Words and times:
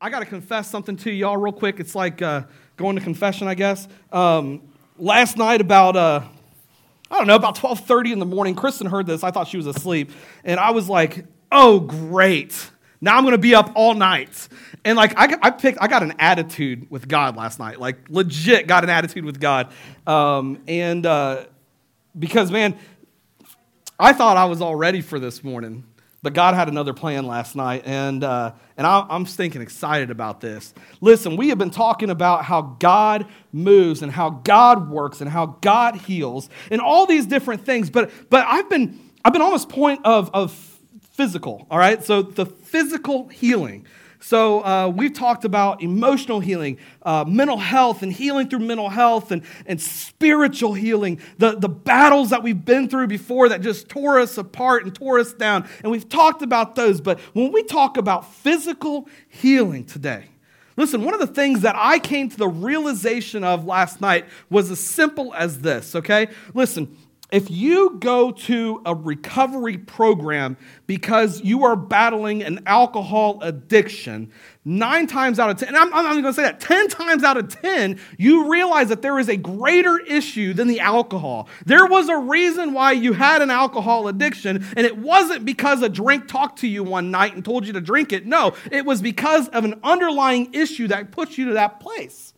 I 0.00 0.10
got 0.10 0.20
to 0.20 0.26
confess 0.26 0.68
something 0.70 0.96
to 0.98 1.10
y'all 1.10 1.36
real 1.36 1.52
quick. 1.52 1.80
It's 1.80 1.94
like 1.94 2.20
uh, 2.20 2.42
going 2.76 2.96
to 2.96 3.02
confession, 3.02 3.48
I 3.48 3.54
guess. 3.54 3.88
Um, 4.12 4.60
last 4.98 5.38
night, 5.38 5.60
about 5.60 5.96
uh, 5.96 6.22
I 7.10 7.18
don't 7.18 7.26
know, 7.26 7.36
about 7.36 7.56
twelve 7.56 7.80
thirty 7.80 8.12
in 8.12 8.18
the 8.18 8.26
morning, 8.26 8.54
Kristen 8.54 8.86
heard 8.86 9.06
this. 9.06 9.22
I 9.24 9.30
thought 9.30 9.48
she 9.48 9.56
was 9.56 9.66
asleep, 9.66 10.10
and 10.44 10.60
I 10.60 10.72
was 10.72 10.88
like, 10.88 11.24
"Oh, 11.50 11.80
great! 11.80 12.70
Now 13.00 13.16
I'm 13.16 13.22
going 13.22 13.32
to 13.32 13.38
be 13.38 13.54
up 13.54 13.72
all 13.74 13.94
night." 13.94 14.48
And 14.84 14.96
like 14.96 15.14
I, 15.16 15.38
I 15.40 15.50
picked, 15.50 15.78
I 15.80 15.86
got 15.86 16.02
an 16.02 16.14
attitude 16.18 16.90
with 16.90 17.08
God 17.08 17.36
last 17.36 17.58
night. 17.58 17.80
Like 17.80 18.10
legit, 18.10 18.66
got 18.66 18.84
an 18.84 18.90
attitude 18.90 19.24
with 19.24 19.40
God, 19.40 19.72
um, 20.06 20.60
and 20.68 21.06
uh, 21.06 21.46
because 22.18 22.50
man, 22.50 22.76
I 23.98 24.12
thought 24.12 24.36
I 24.36 24.44
was 24.46 24.60
all 24.60 24.76
ready 24.76 25.00
for 25.00 25.18
this 25.18 25.42
morning. 25.42 25.84
But 26.24 26.32
God 26.32 26.54
had 26.54 26.68
another 26.68 26.94
plan 26.94 27.26
last 27.26 27.54
night, 27.54 27.82
and, 27.84 28.24
uh, 28.24 28.52
and 28.78 28.86
I, 28.86 29.04
I'm 29.10 29.26
thinking 29.26 29.60
excited 29.60 30.10
about 30.10 30.40
this. 30.40 30.72
Listen, 31.02 31.36
we 31.36 31.50
have 31.50 31.58
been 31.58 31.70
talking 31.70 32.08
about 32.08 32.46
how 32.46 32.62
God 32.80 33.26
moves 33.52 34.00
and 34.00 34.10
how 34.10 34.30
God 34.30 34.88
works 34.88 35.20
and 35.20 35.28
how 35.28 35.58
God 35.60 35.96
heals 35.96 36.48
and 36.70 36.80
all 36.80 37.04
these 37.04 37.26
different 37.26 37.66
things. 37.66 37.90
But, 37.90 38.10
but 38.30 38.46
I've, 38.48 38.70
been, 38.70 38.98
I've 39.22 39.34
been 39.34 39.42
this 39.52 39.66
point 39.66 40.00
of, 40.06 40.30
of 40.32 40.52
physical, 41.12 41.66
all 41.70 41.78
right? 41.78 42.02
So 42.02 42.22
the 42.22 42.46
physical 42.46 43.28
healing. 43.28 43.86
So, 44.26 44.64
uh, 44.64 44.88
we've 44.88 45.12
talked 45.12 45.44
about 45.44 45.82
emotional 45.82 46.40
healing, 46.40 46.78
uh, 47.02 47.26
mental 47.28 47.58
health, 47.58 48.02
and 48.02 48.10
healing 48.10 48.48
through 48.48 48.60
mental 48.60 48.88
health, 48.88 49.30
and, 49.30 49.42
and 49.66 49.78
spiritual 49.78 50.72
healing, 50.72 51.20
the, 51.36 51.58
the 51.58 51.68
battles 51.68 52.30
that 52.30 52.42
we've 52.42 52.64
been 52.64 52.88
through 52.88 53.08
before 53.08 53.50
that 53.50 53.60
just 53.60 53.90
tore 53.90 54.18
us 54.18 54.38
apart 54.38 54.84
and 54.84 54.94
tore 54.94 55.18
us 55.18 55.34
down. 55.34 55.68
And 55.82 55.92
we've 55.92 56.08
talked 56.08 56.40
about 56.40 56.74
those. 56.74 57.02
But 57.02 57.20
when 57.34 57.52
we 57.52 57.64
talk 57.64 57.98
about 57.98 58.32
physical 58.32 59.10
healing 59.28 59.84
today, 59.84 60.30
Listen, 60.76 61.04
one 61.04 61.14
of 61.14 61.20
the 61.20 61.28
things 61.28 61.60
that 61.60 61.76
I 61.78 62.00
came 62.00 62.28
to 62.30 62.36
the 62.36 62.48
realization 62.48 63.44
of 63.44 63.64
last 63.64 64.00
night 64.00 64.26
was 64.50 64.72
as 64.72 64.80
simple 64.80 65.32
as 65.34 65.60
this, 65.60 65.94
okay? 65.94 66.26
Listen, 66.52 66.96
if 67.32 67.50
you 67.50 67.96
go 67.98 68.30
to 68.30 68.82
a 68.84 68.94
recovery 68.94 69.78
program 69.78 70.56
because 70.86 71.40
you 71.42 71.64
are 71.64 71.74
battling 71.74 72.42
an 72.42 72.62
alcohol 72.66 73.40
addiction, 73.42 74.30
nine 74.64 75.06
times 75.06 75.38
out 75.38 75.50
of 75.50 75.56
10, 75.56 75.68
and 75.68 75.76
I'm, 75.76 75.92
I'm 75.94 76.04
going 76.04 76.24
to 76.24 76.32
say 76.34 76.42
that, 76.42 76.60
10 76.60 76.88
times 76.88 77.24
out 77.24 77.36
of 77.36 77.48
10, 77.48 77.98
you 78.18 78.50
realize 78.50 78.88
that 78.90 79.00
there 79.00 79.18
is 79.18 79.28
a 79.28 79.36
greater 79.36 79.98
issue 80.00 80.52
than 80.52 80.68
the 80.68 80.80
alcohol. 80.80 81.48
There 81.64 81.86
was 81.86 82.08
a 82.08 82.16
reason 82.16 82.74
why 82.74 82.92
you 82.92 83.14
had 83.14 83.40
an 83.40 83.50
alcohol 83.50 84.06
addiction, 84.08 84.64
and 84.76 84.86
it 84.86 84.98
wasn't 84.98 85.44
because 85.44 85.82
a 85.82 85.88
drink 85.88 86.28
talked 86.28 86.58
to 86.60 86.68
you 86.68 86.84
one 86.84 87.10
night 87.10 87.34
and 87.34 87.44
told 87.44 87.66
you 87.66 87.72
to 87.72 87.80
drink 87.80 88.12
it. 88.12 88.26
No, 88.26 88.54
it 88.70 88.84
was 88.84 89.00
because 89.00 89.48
of 89.48 89.64
an 89.64 89.80
underlying 89.82 90.52
issue 90.52 90.88
that 90.88 91.10
put 91.10 91.38
you 91.38 91.46
to 91.46 91.54
that 91.54 91.80
place. 91.80 92.33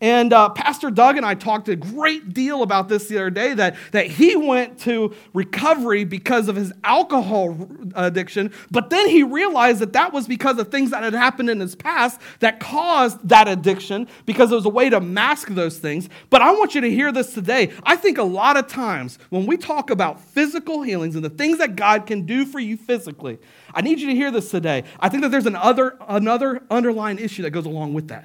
And 0.00 0.32
uh, 0.32 0.50
Pastor 0.50 0.90
Doug 0.90 1.16
and 1.16 1.26
I 1.26 1.34
talked 1.34 1.68
a 1.68 1.76
great 1.76 2.32
deal 2.32 2.62
about 2.62 2.88
this 2.88 3.08
the 3.08 3.18
other 3.18 3.30
day 3.30 3.54
that, 3.54 3.76
that 3.92 4.06
he 4.06 4.36
went 4.36 4.78
to 4.80 5.14
recovery 5.34 6.04
because 6.04 6.48
of 6.48 6.56
his 6.56 6.72
alcohol 6.84 7.68
addiction, 7.94 8.52
but 8.70 8.90
then 8.90 9.08
he 9.08 9.22
realized 9.22 9.80
that 9.80 9.92
that 9.92 10.12
was 10.12 10.26
because 10.26 10.58
of 10.58 10.70
things 10.70 10.90
that 10.90 11.02
had 11.02 11.14
happened 11.14 11.50
in 11.50 11.60
his 11.60 11.74
past 11.74 12.20
that 12.40 12.60
caused 12.60 13.28
that 13.28 13.48
addiction 13.48 14.08
because 14.26 14.52
it 14.52 14.54
was 14.54 14.66
a 14.66 14.70
way 14.70 14.88
to 14.90 15.00
mask 15.00 15.48
those 15.48 15.78
things. 15.78 16.08
But 16.30 16.42
I 16.42 16.52
want 16.52 16.74
you 16.74 16.80
to 16.80 16.90
hear 16.90 17.12
this 17.12 17.34
today. 17.34 17.72
I 17.82 17.96
think 17.96 18.18
a 18.18 18.22
lot 18.22 18.56
of 18.56 18.66
times 18.66 19.18
when 19.30 19.46
we 19.46 19.56
talk 19.56 19.90
about 19.90 20.20
physical 20.20 20.82
healings 20.82 21.14
and 21.14 21.24
the 21.24 21.30
things 21.30 21.58
that 21.58 21.76
God 21.76 22.06
can 22.06 22.26
do 22.26 22.44
for 22.44 22.60
you 22.60 22.76
physically, 22.76 23.38
I 23.74 23.82
need 23.82 24.00
you 24.00 24.08
to 24.08 24.14
hear 24.14 24.30
this 24.30 24.50
today. 24.50 24.84
I 24.98 25.08
think 25.08 25.22
that 25.22 25.30
there's 25.30 25.46
an 25.46 25.56
other, 25.56 25.98
another 26.08 26.62
underlying 26.70 27.18
issue 27.18 27.42
that 27.42 27.50
goes 27.50 27.66
along 27.66 27.94
with 27.94 28.08
that. 28.08 28.24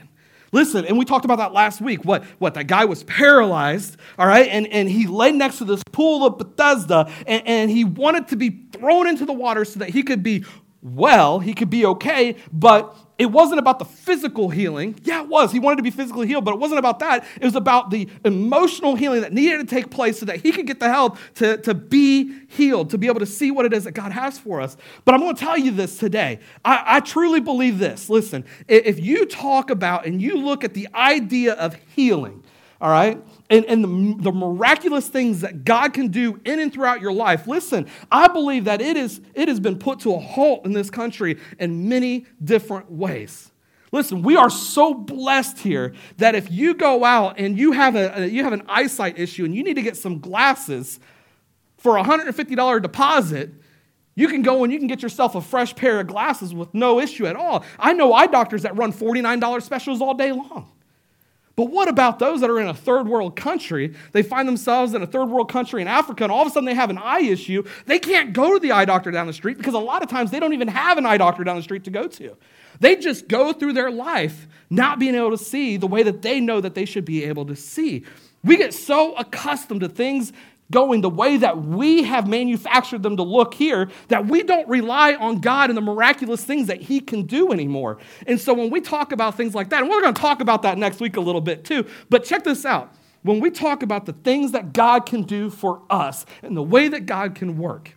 Listen, 0.56 0.86
and 0.86 0.98
we 0.98 1.03
talked 1.03 1.25
about 1.25 1.39
that 1.39 1.52
last 1.52 1.81
week. 1.81 2.06
What, 2.06 2.23
what 2.39 2.53
that 2.53 2.67
guy 2.67 2.86
was 2.86 3.03
paralyzed, 3.03 3.98
all 4.17 4.25
right, 4.25 4.48
and, 4.48 4.66
and 4.67 4.90
he 4.90 5.06
lay 5.06 5.34
next 5.34 5.57
to 5.57 5.66
this 5.66 5.84
pool 5.91 6.25
of 6.25 6.38
Bethesda, 6.38 7.12
and, 7.28 7.46
and 7.46 7.69
he 7.69 7.84
wanted 7.84 8.29
to 8.29 8.38
be 8.38 8.62
thrown 8.72 9.06
into 9.06 9.25
the 9.25 9.34
water 9.34 9.66
so 9.66 9.79
that 9.79 9.90
he 9.90 10.02
could 10.02 10.24
be 10.24 10.46
well, 10.81 11.40
he 11.40 11.53
could 11.53 11.69
be 11.69 11.85
okay, 11.85 12.38
but 12.53 12.96
it 13.18 13.28
wasn't 13.28 13.59
about 13.59 13.80
the 13.80 13.86
physical 13.86 14.50
healing. 14.50 15.00
Yeah, 15.03 15.22
it 15.24 15.30
was. 15.30 15.52
He 15.52 15.59
wanted 15.59 15.78
to 15.78 15.84
be 15.84 15.92
physically 15.92 16.28
healed, 16.28 16.44
but 16.44 16.53
it 16.53 16.59
wasn't 16.59 16.80
about 16.80 17.00
that. 17.00 17.26
It 17.40 17.46
was 17.46 17.56
about 17.56 17.90
the 17.90 18.09
emotional 18.24 18.96
healing 18.96 19.22
that 19.22 19.34
needed 19.34 19.59
to 19.59 19.66
take 19.66 19.90
place 19.90 20.20
so 20.20 20.26
that 20.26 20.42
he 20.42 20.52
could 20.52 20.68
get 20.68 20.80
the 20.80 20.90
help 20.90 21.18
to, 21.36 21.58
to 21.58 21.74
be 21.74 22.34
healed, 22.48 22.90
to 22.90 22.98
be 22.98 23.08
able 23.08 23.20
to 23.20 23.26
see 23.26 23.52
what 23.52 23.66
it 23.66 23.74
is 23.74 23.86
that 23.86 23.94
God 23.94 24.12
has 24.12 24.38
for 24.38 24.62
us. 24.62 24.76
But 25.06 25.16
I'm 25.16 25.22
going 25.22 25.36
to 25.36 25.40
tell 25.40 25.58
you 25.58 25.72
this 25.72 25.98
today. 25.98 26.40
I, 26.64 26.84
I 26.86 27.00
truly 27.00 27.40
believe 27.40 27.80
this. 27.80 28.09
Listen, 28.09 28.46
if 28.68 29.00
you 29.00 29.26
talk 29.26 29.70
about 29.70 30.06
and 30.06 30.22
you 30.22 30.38
look 30.38 30.64
at 30.64 30.74
the 30.74 30.88
idea 30.94 31.53
of 31.53 31.76
healing, 31.96 32.44
all 32.81 32.90
right? 32.90 33.22
And, 33.50 33.66
and 33.66 33.84
the, 33.84 34.24
the 34.24 34.31
miraculous 34.31 35.08
things 35.08 35.41
that 35.41 35.63
God 35.63 35.94
can 35.94 36.09
do 36.09 36.40
in 36.46 36.59
and 36.59 36.74
throughout 36.74 37.02
your 37.02 37.13
life. 37.13 37.47
Listen, 37.47 37.88
I 38.12 38.28
believe 38.28 38.66
that 38.66 38.81
it, 38.81 38.97
is, 38.97 39.22
it 39.34 39.47
has 39.47 39.59
been 39.59 39.80
put 39.80 40.00
to 40.02 40.13
a 40.13 40.19
halt 40.19 40.66
in 40.66 40.74
this 40.74 40.90
country 40.90 41.40
in 41.59 41.88
many 41.88 42.25
different 42.44 42.91
ways. 42.91 43.52
Listen, 43.91 44.24
we 44.24 44.35
are 44.35 44.50
so 44.50 44.94
blessed 44.94 45.59
here 45.59 45.94
that 46.18 46.35
if 46.35 46.52
you 46.52 46.74
go 46.74 47.06
out 47.06 47.40
and 47.40 47.58
you 47.58 47.72
have, 47.72 47.96
a, 47.96 48.28
you 48.28 48.44
have 48.44 48.52
an 48.52 48.64
eyesight 48.68 49.18
issue 49.18 49.46
and 49.46 49.56
you 49.56 49.64
need 49.64 49.75
to 49.75 49.81
get 49.81 49.96
some 49.96 50.19
glasses 50.19 51.00
for 51.78 51.97
a 51.97 52.03
$150 52.03 52.81
deposit, 52.81 53.52
you 54.16 54.28
can 54.28 54.41
go 54.41 54.64
and 54.64 54.74
you 54.74 54.80
can 54.80 54.88
get 54.88 55.02
yourself 55.02 55.35
a 55.35 55.41
fresh 55.41 55.75
pair 55.75 56.00
of 56.00 56.08
glasses 56.08 56.53
with 56.53 56.74
no 56.74 57.00
issue 57.00 57.25
at 57.25 57.35
all. 57.35 57.64
I 57.78 57.94
know 57.94 58.14
eye 58.14 58.28
doctors 58.28 58.64
that 58.64 58.75
run 58.75 58.91
$49 58.91 59.62
specials 59.62 60.02
all 60.02 60.14
day 60.14 60.31
long. 60.31 60.72
But 61.55 61.66
what 61.66 61.88
about 61.88 62.19
those 62.19 62.41
that 62.41 62.49
are 62.49 62.59
in 62.59 62.67
a 62.67 62.73
third 62.73 63.07
world 63.07 63.35
country? 63.35 63.93
They 64.11 64.23
find 64.23 64.47
themselves 64.47 64.93
in 64.93 65.01
a 65.01 65.07
third 65.07 65.27
world 65.27 65.49
country 65.49 65.81
in 65.81 65.88
Africa, 65.88 66.23
and 66.23 66.31
all 66.31 66.41
of 66.41 66.47
a 66.47 66.51
sudden 66.51 66.66
they 66.66 66.73
have 66.73 66.89
an 66.89 66.97
eye 66.97 67.21
issue. 67.21 67.63
They 67.85 67.99
can't 67.99 68.33
go 68.33 68.53
to 68.53 68.59
the 68.59 68.73
eye 68.73 68.85
doctor 68.85 69.09
down 69.09 69.27
the 69.27 69.33
street 69.33 69.57
because 69.57 69.73
a 69.73 69.79
lot 69.79 70.03
of 70.03 70.09
times 70.09 70.31
they 70.31 70.39
don't 70.39 70.53
even 70.53 70.67
have 70.67 70.97
an 70.97 71.05
eye 71.05 71.17
doctor 71.17 71.43
down 71.45 71.55
the 71.55 71.63
street 71.63 71.85
to 71.85 71.91
go 71.91 72.07
to. 72.07 72.35
They 72.81 72.97
just 72.97 73.29
go 73.29 73.53
through 73.53 73.73
their 73.73 73.89
life 73.89 74.47
not 74.69 74.99
being 74.99 75.16
able 75.16 75.31
to 75.31 75.38
see 75.38 75.77
the 75.77 75.88
way 75.88 76.03
that 76.03 76.21
they 76.21 76.41
know 76.41 76.59
that 76.59 76.75
they 76.75 76.85
should 76.85 77.05
be 77.05 77.23
able 77.23 77.45
to 77.45 77.55
see. 77.55 78.03
We 78.43 78.57
get 78.57 78.73
so 78.73 79.16
accustomed 79.16 79.81
to 79.81 79.89
things 79.89 80.33
going 80.72 81.02
the 81.02 81.09
way 81.09 81.38
that 81.38 81.64
we 81.64 82.03
have 82.03 82.28
manufactured 82.28 83.03
them 83.03 83.18
to 83.18 83.24
look 83.24 83.53
here 83.53 83.90
that 84.08 84.26
we 84.26 84.44
don't 84.44 84.68
rely 84.68 85.14
on 85.14 85.40
God 85.40 85.70
and 85.70 85.78
the 85.78 85.81
miraculous 85.81 86.44
things 86.44 86.68
that 86.68 86.81
He 86.81 87.00
can 87.00 87.24
do 87.24 87.52
anymore. 87.52 87.98
And 88.26 88.40
so 88.40 88.53
when 88.53 88.70
we 88.70 88.81
talk 88.81 89.12
about 89.12 89.36
things 89.36 89.53
like 89.53 89.70
that, 89.70 89.81
and 89.81 89.90
we're 89.90 90.02
going 90.02 90.14
to 90.14 90.22
talk 90.22 90.42
about 90.42 90.64
that 90.64 90.78
next 90.78 91.00
week 91.00 91.18
a 91.18 91.22
little 91.22 91.42
bit 91.42 91.64
too, 91.66 91.86
but 92.09 92.24
check 92.24 92.44
this 92.44 92.66
out. 92.66 92.94
When 93.22 93.40
we 93.40 93.50
talk 93.50 93.81
about 93.81 94.06
the 94.06 94.14
things 94.14 94.52
that 94.52 94.74
God 94.74 95.06
can 95.06 95.24
do 95.24 95.50
for 95.50 95.81
us 95.90 96.26
and 96.44 96.56
the 96.56 96.64
way 96.64 96.88
that 96.88 97.06
God 97.06 97.36
can 97.36 97.58
work, 97.58 97.96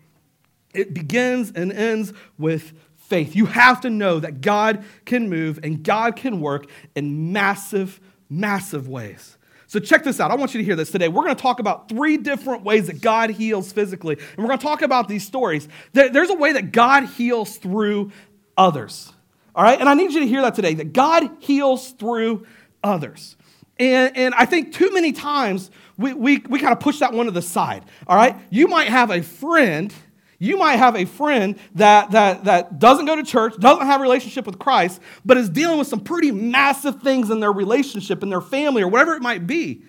it 0.75 0.95
begins 0.95 1.53
and 1.53 1.73
ends 1.73 2.13
with 2.39 2.73
faith. 2.97 3.35
You 3.35 3.47
have 3.47 3.81
to 3.83 3.91
know 3.91 4.21
that 4.21 4.41
God 4.41 4.85
can 5.07 5.29
move 5.29 5.61
and 5.63 5.83
God 5.83 6.17
can 6.17 6.41
work 6.41 6.67
in 6.95 7.33
massive, 7.33 8.01
massive 8.29 8.89
ways. 8.89 9.38
So, 9.69 9.79
check 9.79 10.03
this 10.03 10.19
out. 10.19 10.31
I 10.31 10.35
want 10.35 10.55
you 10.55 10.59
to 10.59 10.65
hear 10.65 10.77
this 10.77 10.91
today. 10.91 11.09
We're 11.09 11.25
going 11.25 11.37
to 11.37 11.43
talk 11.43 11.61
about 11.61 11.91
three 11.91 12.17
different 12.17 12.65
ways 12.65 12.87
that 12.87 13.03
God 13.03 13.29
heals 13.31 13.71
physically. 13.71 14.17
And 14.17 14.39
we're 14.39 14.47
going 14.47 14.59
to 14.59 14.65
talk 14.65 14.81
about 14.81 15.09
these 15.09 15.27
stories. 15.27 15.69
There's 15.93 16.31
a 16.31 16.35
way 16.35 16.55
that 16.55 16.73
God 16.73 17.05
heals 17.05 17.59
through 17.59 18.11
others. 18.57 19.13
All 19.55 19.63
right? 19.63 19.79
And 19.79 19.89
I 19.89 19.95
need 19.95 20.13
you 20.13 20.21
to 20.21 20.27
hear 20.27 20.41
that 20.41 20.55
today 20.55 20.73
that 20.75 20.95
God 20.95 21.29
heals 21.41 21.91
through 21.93 22.47
others. 22.83 23.37
And, 23.79 24.17
and 24.17 24.35
I 24.35 24.47
think 24.47 24.73
too 24.73 24.91
many 24.93 25.13
times 25.13 25.71
we, 25.99 26.15
we, 26.15 26.39
we 26.49 26.61
kind 26.61 26.73
of 26.73 26.81
push 26.81 27.01
that 27.01 27.13
one 27.13 27.27
to 27.27 27.33
the 27.33 27.43
side. 27.43 27.85
All 28.07 28.17
right? 28.17 28.37
You 28.51 28.69
might 28.69 28.89
have 28.89 29.11
a 29.11 29.23
friend 29.23 29.93
you 30.39 30.57
might 30.57 30.77
have 30.77 30.95
a 30.95 31.05
friend 31.05 31.59
that, 31.75 32.13
that, 32.13 32.45
that 32.45 32.79
doesn't 32.79 33.07
go 33.07 33.17
to 33.17 33.25
church, 33.25 33.55
doesn't 33.59 33.87
have 33.87 34.01
a 34.01 34.03
relationship 34.03 34.47
with 34.47 34.59
Christ, 34.59 35.01
but 35.25 35.37
is 35.37 35.49
dealing 35.49 35.79
with 35.79 35.89
some 35.89 36.01
pretty 36.01 36.31
massive 36.31 37.03
things 37.03 37.31
in 37.31 37.41
their 37.41 37.53
relationship, 37.53 38.23
in 38.23 38.29
their 38.29 38.41
family, 38.41 38.83
or 38.83 38.89
whatever 38.89 39.15
it 39.15 39.23
might 39.23 39.47
be. 39.47 39.83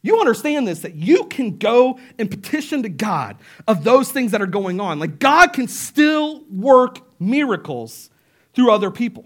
You 0.00 0.18
understand 0.18 0.66
this 0.66 0.80
that 0.80 0.94
you 0.94 1.24
can 1.24 1.58
go 1.58 1.98
and 2.18 2.30
petition 2.30 2.82
to 2.82 2.88
God 2.88 3.36
of 3.68 3.84
those 3.84 4.10
things 4.10 4.32
that 4.32 4.42
are 4.42 4.46
going 4.46 4.80
on. 4.80 4.98
Like 4.98 5.18
God 5.18 5.52
can 5.52 5.68
still 5.68 6.42
work 6.50 6.98
miracles 7.20 8.10
through 8.54 8.72
other 8.72 8.90
people. 8.90 9.24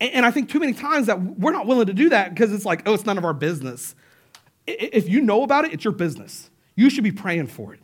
And 0.00 0.26
I 0.26 0.32
think 0.32 0.50
too 0.50 0.58
many 0.58 0.72
times 0.72 1.06
that 1.06 1.22
we're 1.22 1.52
not 1.52 1.66
willing 1.66 1.86
to 1.86 1.94
do 1.94 2.08
that 2.08 2.34
because 2.34 2.52
it's 2.52 2.64
like, 2.64 2.82
oh, 2.86 2.94
it's 2.94 3.06
none 3.06 3.18
of 3.18 3.24
our 3.24 3.32
business. 3.32 3.94
If 4.66 5.08
you 5.08 5.20
know 5.20 5.44
about 5.44 5.64
it, 5.64 5.72
it's 5.72 5.84
your 5.84 5.92
business. 5.92 6.50
You 6.74 6.90
should 6.90 7.04
be 7.04 7.12
praying 7.12 7.46
for 7.46 7.72
it. 7.72 7.81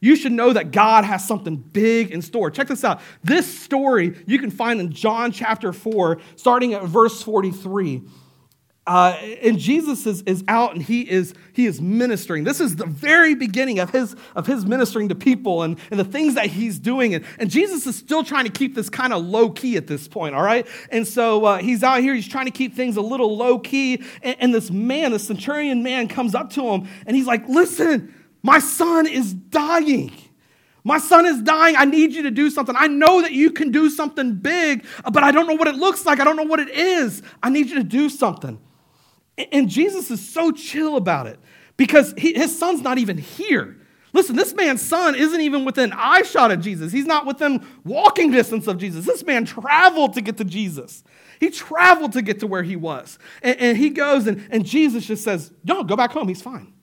You 0.00 0.14
should 0.14 0.32
know 0.32 0.52
that 0.52 0.72
God 0.72 1.04
has 1.04 1.26
something 1.26 1.56
big 1.56 2.10
in 2.10 2.20
store. 2.20 2.50
Check 2.50 2.68
this 2.68 2.84
out. 2.84 3.00
This 3.24 3.46
story 3.46 4.16
you 4.26 4.38
can 4.38 4.50
find 4.50 4.78
in 4.80 4.92
John 4.92 5.32
chapter 5.32 5.72
4, 5.72 6.18
starting 6.36 6.74
at 6.74 6.84
verse 6.84 7.22
43. 7.22 8.02
Uh, 8.86 9.18
and 9.42 9.58
Jesus 9.58 10.06
is, 10.06 10.22
is 10.22 10.44
out 10.46 10.74
and 10.74 10.80
he 10.80 11.00
is, 11.00 11.34
he 11.52 11.66
is 11.66 11.80
ministering. 11.80 12.44
This 12.44 12.60
is 12.60 12.76
the 12.76 12.86
very 12.86 13.34
beginning 13.34 13.80
of 13.80 13.90
his, 13.90 14.14
of 14.36 14.46
his 14.46 14.64
ministering 14.64 15.08
to 15.08 15.16
people 15.16 15.64
and, 15.64 15.76
and 15.90 15.98
the 15.98 16.04
things 16.04 16.34
that 16.34 16.46
he's 16.46 16.78
doing. 16.78 17.12
And, 17.12 17.24
and 17.40 17.50
Jesus 17.50 17.84
is 17.88 17.96
still 17.96 18.22
trying 18.22 18.44
to 18.44 18.52
keep 18.52 18.76
this 18.76 18.88
kind 18.88 19.12
of 19.12 19.24
low 19.24 19.50
key 19.50 19.76
at 19.76 19.88
this 19.88 20.06
point, 20.06 20.36
all 20.36 20.42
right? 20.42 20.68
And 20.90 21.06
so 21.06 21.44
uh, 21.44 21.58
he's 21.58 21.82
out 21.82 22.00
here, 22.00 22.14
he's 22.14 22.28
trying 22.28 22.44
to 22.44 22.52
keep 22.52 22.76
things 22.76 22.96
a 22.96 23.00
little 23.00 23.36
low 23.36 23.58
key. 23.58 24.04
And, 24.22 24.36
and 24.38 24.54
this 24.54 24.70
man, 24.70 25.10
the 25.10 25.18
centurion 25.18 25.82
man, 25.82 26.06
comes 26.06 26.36
up 26.36 26.50
to 26.50 26.68
him 26.68 26.86
and 27.06 27.16
he's 27.16 27.26
like, 27.26 27.48
Listen, 27.48 28.14
my 28.46 28.60
son 28.60 29.08
is 29.08 29.34
dying. 29.34 30.12
My 30.84 30.98
son 30.98 31.26
is 31.26 31.42
dying. 31.42 31.74
I 31.76 31.84
need 31.84 32.12
you 32.12 32.22
to 32.22 32.30
do 32.30 32.48
something. 32.48 32.76
I 32.78 32.86
know 32.86 33.20
that 33.22 33.32
you 33.32 33.50
can 33.50 33.72
do 33.72 33.90
something 33.90 34.36
big, 34.36 34.86
but 35.02 35.24
I 35.24 35.32
don't 35.32 35.48
know 35.48 35.56
what 35.56 35.66
it 35.66 35.74
looks 35.74 36.06
like. 36.06 36.20
I 36.20 36.24
don't 36.24 36.36
know 36.36 36.44
what 36.44 36.60
it 36.60 36.68
is. 36.68 37.24
I 37.42 37.50
need 37.50 37.68
you 37.70 37.74
to 37.74 37.82
do 37.82 38.08
something. 38.08 38.60
And 39.50 39.68
Jesus 39.68 40.12
is 40.12 40.26
so 40.26 40.52
chill 40.52 40.96
about 40.96 41.26
it 41.26 41.40
because 41.76 42.14
he, 42.16 42.34
his 42.34 42.56
son's 42.56 42.82
not 42.82 42.98
even 42.98 43.18
here. 43.18 43.78
Listen, 44.12 44.36
this 44.36 44.54
man's 44.54 44.80
son 44.80 45.16
isn't 45.16 45.40
even 45.40 45.64
within 45.64 45.92
eye 45.92 46.22
shot 46.22 46.52
of 46.52 46.60
Jesus. 46.60 46.92
He's 46.92 47.04
not 47.04 47.26
within 47.26 47.66
walking 47.82 48.30
distance 48.30 48.68
of 48.68 48.78
Jesus. 48.78 49.04
This 49.04 49.24
man 49.24 49.44
traveled 49.44 50.14
to 50.14 50.20
get 50.20 50.36
to 50.36 50.44
Jesus. 50.44 51.02
He 51.40 51.50
traveled 51.50 52.12
to 52.12 52.22
get 52.22 52.38
to 52.40 52.46
where 52.46 52.62
he 52.62 52.76
was. 52.76 53.18
And, 53.42 53.58
and 53.58 53.76
he 53.76 53.90
goes, 53.90 54.28
and, 54.28 54.46
and 54.52 54.64
Jesus 54.64 55.04
just 55.04 55.24
says, 55.24 55.52
No, 55.64 55.82
go 55.82 55.96
back 55.96 56.12
home. 56.12 56.28
He's 56.28 56.42
fine. 56.42 56.74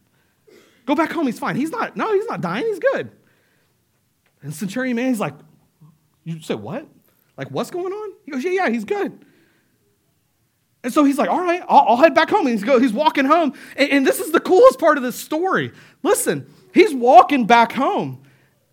Go 0.85 0.95
back 0.95 1.11
home. 1.11 1.25
He's 1.25 1.39
fine. 1.39 1.55
He's 1.55 1.71
not, 1.71 1.95
no, 1.95 2.13
he's 2.13 2.25
not 2.25 2.41
dying. 2.41 2.65
He's 2.65 2.79
good. 2.79 3.11
And 4.41 4.53
centurion 4.53 4.95
man, 4.95 5.09
he's 5.09 5.19
like, 5.19 5.33
You 6.23 6.41
say 6.41 6.55
what? 6.55 6.87
Like, 7.37 7.49
what's 7.49 7.71
going 7.71 7.93
on? 7.93 8.13
He 8.25 8.31
goes, 8.31 8.43
Yeah, 8.43 8.51
yeah, 8.51 8.69
he's 8.69 8.85
good. 8.85 9.25
And 10.83 10.93
so 10.93 11.05
he's 11.05 11.17
like, 11.17 11.29
all 11.29 11.39
right, 11.39 11.63
I'll, 11.69 11.85
I'll 11.89 11.97
head 11.97 12.13
back 12.13 12.29
home. 12.29 12.41
And 12.41 12.49
he's, 12.49 12.63
go, 12.63 12.77
he's 12.77 12.91
walking 12.91 13.23
home. 13.25 13.53
And, 13.77 13.89
and 13.89 14.07
this 14.07 14.19
is 14.19 14.31
the 14.31 14.41
coolest 14.41 14.79
part 14.79 14.97
of 14.97 15.03
this 15.03 15.15
story. 15.15 15.71
Listen, 16.03 16.45
he's 16.73 16.93
walking 16.93 17.45
back 17.45 17.71
home. 17.71 18.21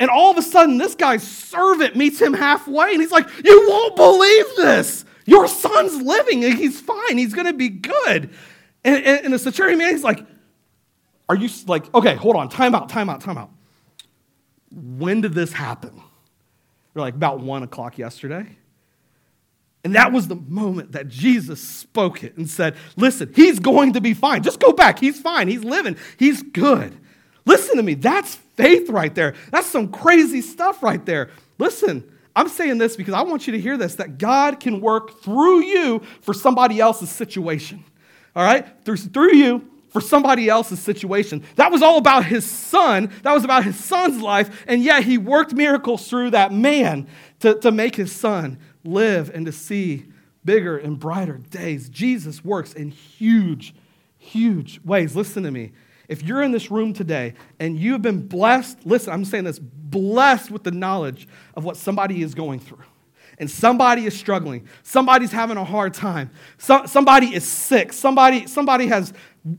And 0.00 0.10
all 0.10 0.30
of 0.30 0.36
a 0.36 0.42
sudden, 0.42 0.78
this 0.78 0.94
guy's 0.94 1.22
servant 1.22 1.94
meets 1.94 2.20
him 2.20 2.34
halfway. 2.34 2.92
And 2.92 3.00
he's 3.00 3.12
like, 3.12 3.28
You 3.44 3.66
won't 3.68 3.96
believe 3.96 4.46
this. 4.56 5.04
Your 5.26 5.46
son's 5.46 6.02
living. 6.02 6.42
He's 6.42 6.80
fine. 6.80 7.16
He's 7.16 7.34
going 7.34 7.46
to 7.46 7.52
be 7.52 7.68
good. 7.68 8.30
And, 8.82 9.04
and, 9.04 9.24
and 9.26 9.34
the 9.34 9.38
centurion 9.38 9.78
man, 9.78 9.92
he's 9.92 10.02
like, 10.02 10.26
Are 11.30 11.36
you 11.36 11.48
like, 11.68 11.94
okay, 11.94 12.16
hold 12.16 12.34
on, 12.34 12.48
time 12.48 12.74
out, 12.74 12.88
time 12.88 13.08
out, 13.08 13.20
time 13.20 13.38
out. 13.38 13.50
When 14.72 15.20
did 15.20 15.32
this 15.32 15.52
happen? 15.52 15.92
They're 16.92 17.02
like, 17.02 17.14
About 17.14 17.38
one 17.38 17.62
o'clock 17.62 17.98
yesterday. 17.98 18.46
And 19.84 19.94
that 19.94 20.10
was 20.10 20.26
the 20.26 20.34
moment 20.34 20.90
that 20.90 21.06
Jesus 21.06 21.60
spoke 21.62 22.24
it 22.24 22.36
and 22.36 22.50
said, 22.50 22.74
Listen, 22.96 23.32
he's 23.32 23.60
going 23.60 23.92
to 23.92 24.00
be 24.00 24.12
fine. 24.12 24.42
Just 24.42 24.58
go 24.58 24.72
back. 24.72 24.98
He's 24.98 25.20
fine. 25.20 25.46
He's 25.46 25.62
living. 25.62 25.96
He's 26.18 26.42
good. 26.42 26.98
Listen 27.44 27.76
to 27.76 27.84
me. 27.84 27.94
That's 27.94 28.34
faith 28.56 28.90
right 28.90 29.14
there. 29.14 29.34
That's 29.52 29.68
some 29.68 29.92
crazy 29.92 30.40
stuff 30.40 30.82
right 30.82 31.06
there. 31.06 31.30
Listen, 31.58 32.02
I'm 32.34 32.48
saying 32.48 32.78
this 32.78 32.96
because 32.96 33.14
I 33.14 33.22
want 33.22 33.46
you 33.46 33.52
to 33.52 33.60
hear 33.60 33.76
this 33.76 33.94
that 33.94 34.18
God 34.18 34.58
can 34.58 34.80
work 34.80 35.22
through 35.22 35.60
you 35.60 36.00
for 36.22 36.34
somebody 36.34 36.80
else's 36.80 37.08
situation. 37.08 37.84
All 38.34 38.42
right? 38.42 38.66
Through, 38.84 38.96
through 38.96 39.36
you 39.36 39.69
for 39.90 40.00
somebody 40.00 40.48
else's 40.48 40.80
situation. 40.80 41.44
That 41.56 41.70
was 41.70 41.82
all 41.82 41.98
about 41.98 42.24
his 42.24 42.48
son. 42.48 43.12
That 43.22 43.34
was 43.34 43.44
about 43.44 43.64
his 43.64 43.76
son's 43.76 44.22
life. 44.22 44.64
And 44.66 44.82
yet 44.82 45.04
he 45.04 45.18
worked 45.18 45.52
miracles 45.52 46.08
through 46.08 46.30
that 46.30 46.52
man 46.52 47.08
to, 47.40 47.54
to 47.60 47.70
make 47.70 47.96
his 47.96 48.12
son 48.12 48.58
live 48.84 49.30
and 49.34 49.46
to 49.46 49.52
see 49.52 50.06
bigger 50.44 50.78
and 50.78 50.98
brighter 50.98 51.38
days. 51.50 51.88
Jesus 51.88 52.44
works 52.44 52.72
in 52.72 52.90
huge, 52.90 53.74
huge 54.18 54.80
ways. 54.84 55.14
Listen 55.14 55.42
to 55.42 55.50
me. 55.50 55.72
If 56.08 56.24
you're 56.24 56.42
in 56.42 56.50
this 56.50 56.70
room 56.70 56.92
today 56.92 57.34
and 57.60 57.78
you 57.78 57.92
have 57.92 58.02
been 58.02 58.26
blessed, 58.26 58.84
listen, 58.84 59.12
I'm 59.12 59.24
saying 59.24 59.44
this 59.44 59.60
blessed 59.60 60.50
with 60.50 60.64
the 60.64 60.72
knowledge 60.72 61.28
of 61.54 61.64
what 61.64 61.76
somebody 61.76 62.22
is 62.22 62.34
going 62.34 62.58
through. 62.58 62.84
And 63.38 63.50
somebody 63.50 64.04
is 64.04 64.18
struggling. 64.18 64.68
Somebody's 64.82 65.32
having 65.32 65.56
a 65.56 65.64
hard 65.64 65.94
time. 65.94 66.30
So, 66.58 66.84
somebody 66.84 67.34
is 67.34 67.42
sick. 67.42 67.92
Somebody, 67.92 68.46
somebody 68.46 68.88
has 68.88 69.14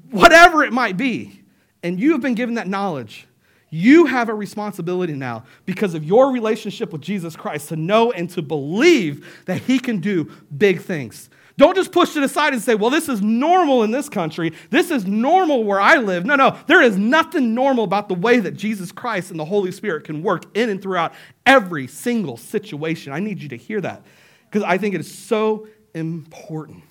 whatever 0.09 0.63
it 0.63 0.73
might 0.73 0.97
be. 0.97 1.41
And 1.83 1.99
you 1.99 2.11
have 2.11 2.21
been 2.21 2.35
given 2.35 2.55
that 2.55 2.67
knowledge 2.67 3.27
you 3.73 4.05
have 4.05 4.27
a 4.27 4.33
responsibility 4.33 5.13
now 5.13 5.45
because 5.65 5.93
of 5.95 6.03
your 6.03 6.31
relationship 6.31 6.91
with 6.91 7.01
Jesus 7.01 7.37
Christ 7.37 7.69
to 7.69 7.77
know 7.77 8.11
and 8.11 8.29
to 8.31 8.41
believe 8.41 9.43
that 9.45 9.61
He 9.61 9.79
can 9.79 9.99
do 9.99 10.29
big 10.55 10.81
things. 10.81 11.29
Don't 11.57 11.75
just 11.75 11.91
push 11.91 12.15
it 12.17 12.23
aside 12.23 12.53
and 12.53 12.61
say, 12.61 12.75
well, 12.75 12.89
this 12.89 13.07
is 13.07 13.21
normal 13.21 13.83
in 13.83 13.91
this 13.91 14.09
country. 14.09 14.51
This 14.69 14.91
is 14.91 15.05
normal 15.05 15.63
where 15.63 15.79
I 15.79 15.97
live. 15.97 16.25
No, 16.25 16.35
no, 16.35 16.57
there 16.67 16.81
is 16.81 16.97
nothing 16.97 17.53
normal 17.53 17.83
about 17.83 18.09
the 18.09 18.15
way 18.15 18.39
that 18.39 18.51
Jesus 18.51 18.91
Christ 18.91 19.31
and 19.31 19.39
the 19.39 19.45
Holy 19.45 19.71
Spirit 19.71 20.03
can 20.03 20.21
work 20.21 20.45
in 20.57 20.69
and 20.69 20.81
throughout 20.81 21.13
every 21.45 21.87
single 21.87 22.35
situation. 22.35 23.13
I 23.13 23.19
need 23.19 23.41
you 23.41 23.49
to 23.49 23.57
hear 23.57 23.79
that 23.81 24.03
because 24.49 24.63
I 24.63 24.77
think 24.77 24.95
it 24.95 25.01
is 25.01 25.13
so 25.13 25.67
important. 25.93 26.83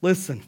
Listen, 0.00 0.42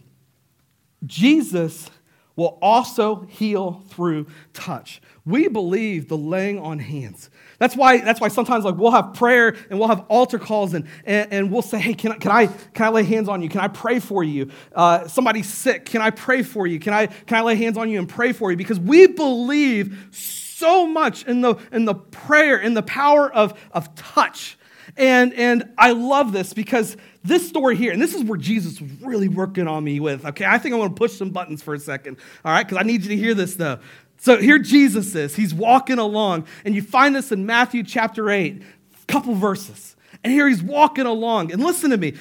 Jesus 1.05 1.91
will 2.37 2.59
also 2.61 3.27
heal 3.31 3.83
through 3.89 4.27
touch. 4.53 5.01
We 5.25 5.49
believe 5.49 6.09
the 6.09 6.17
laying 6.17 6.59
on 6.59 6.79
hands. 6.79 7.31
That's 7.59 7.75
why, 7.75 7.99
that's 7.99 8.21
why 8.21 8.29
sometimes 8.29 8.65
like 8.65 8.77
we'll 8.77 8.91
have 8.91 9.15
prayer 9.15 9.57
and 9.71 9.79
we'll 9.79 9.89
have 9.89 10.05
altar 10.09 10.39
calls 10.39 10.75
and, 10.75 10.87
and, 11.05 11.33
and 11.33 11.51
we'll 11.51 11.63
say, 11.63 11.79
hey, 11.79 11.95
can 11.95 12.13
I, 12.13 12.17
can, 12.19 12.31
I, 12.31 12.47
can 12.47 12.87
I 12.87 12.89
lay 12.91 13.03
hands 13.05 13.29
on 13.29 13.41
you? 13.41 13.49
Can 13.49 13.61
I 13.61 13.69
pray 13.69 13.99
for 13.99 14.23
you? 14.23 14.51
Uh, 14.75 15.09
somebody's 15.09 15.49
sick. 15.49 15.87
Can 15.87 16.03
I 16.03 16.11
pray 16.11 16.43
for 16.43 16.67
you? 16.67 16.79
Can 16.79 16.93
I, 16.93 17.07
can 17.07 17.39
I 17.39 17.41
lay 17.41 17.57
hands 17.57 17.79
on 17.79 17.89
you 17.89 17.99
and 17.99 18.09
pray 18.09 18.33
for 18.33 18.51
you? 18.51 18.57
Because 18.59 18.79
we 18.79 19.07
believe 19.07 20.09
so 20.13 20.87
much 20.87 21.25
in 21.25 21.41
the, 21.41 21.57
in 21.73 21.87
the 21.87 21.95
prayer, 21.95 22.59
in 22.59 22.75
the 22.75 22.83
power 22.83 23.33
of, 23.33 23.59
of 23.73 23.95
touch. 23.95 24.59
And, 24.97 25.35
and 25.35 25.73
I 25.77 25.93
love 25.93 26.33
this 26.33 26.53
because 26.53 26.97
this 27.23 27.47
story 27.47 27.77
here, 27.77 27.93
and 27.93 28.01
this 28.01 28.15
is 28.15 28.25
where 28.25 28.39
Jesus 28.39 28.81
was 28.81 28.91
really 29.03 29.29
working 29.29 29.69
on 29.69 29.85
me 29.85 30.01
with. 30.01 30.25
Okay, 30.25 30.45
I 30.45 30.59
think 30.59 30.75
I 30.75 30.79
want 30.79 30.97
to 30.97 30.99
push 30.99 31.13
some 31.13 31.31
buttons 31.31 31.63
for 31.63 31.75
a 31.75 31.79
second, 31.79 32.17
all 32.45 32.53
right, 32.53 32.67
because 32.67 32.79
I 32.79 32.87
need 32.87 33.03
you 33.03 33.11
to 33.11 33.17
hear 33.17 33.35
this 33.35 33.57
though. 33.57 33.79
So 34.19 34.39
here 34.39 34.59
Jesus 34.59 35.15
is. 35.15 35.37
He's 35.37 35.53
walking 35.53 35.99
along, 35.99 36.47
and 36.65 36.75
you 36.75 36.83
find 36.83 37.15
this 37.15 37.33
in 37.33 37.45
Matthew 37.45 37.83
chapter 37.83 38.31
8, 38.31 38.63
a 38.63 39.07
couple 39.07 39.35
verses. 39.35 39.97
And 40.25 40.33
here 40.33 40.49
he's 40.49 40.63
walking 40.63 41.05
along, 41.05 41.53
and 41.53 41.63
listen 41.63 41.91
to 41.91 41.99
me 41.99 42.15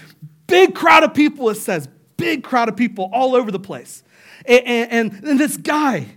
big 0.47 0.75
crowd 0.75 1.03
of 1.03 1.13
people, 1.13 1.49
it 1.49 1.55
says, 1.55 1.87
big 2.17 2.43
crowd 2.43 2.69
of 2.69 2.75
people 2.75 3.09
all 3.13 3.35
over 3.35 3.51
the 3.51 3.59
place. 3.59 4.03
And, 4.45 4.91
and, 4.91 5.23
and 5.23 5.39
this 5.39 5.57
guy, 5.57 6.07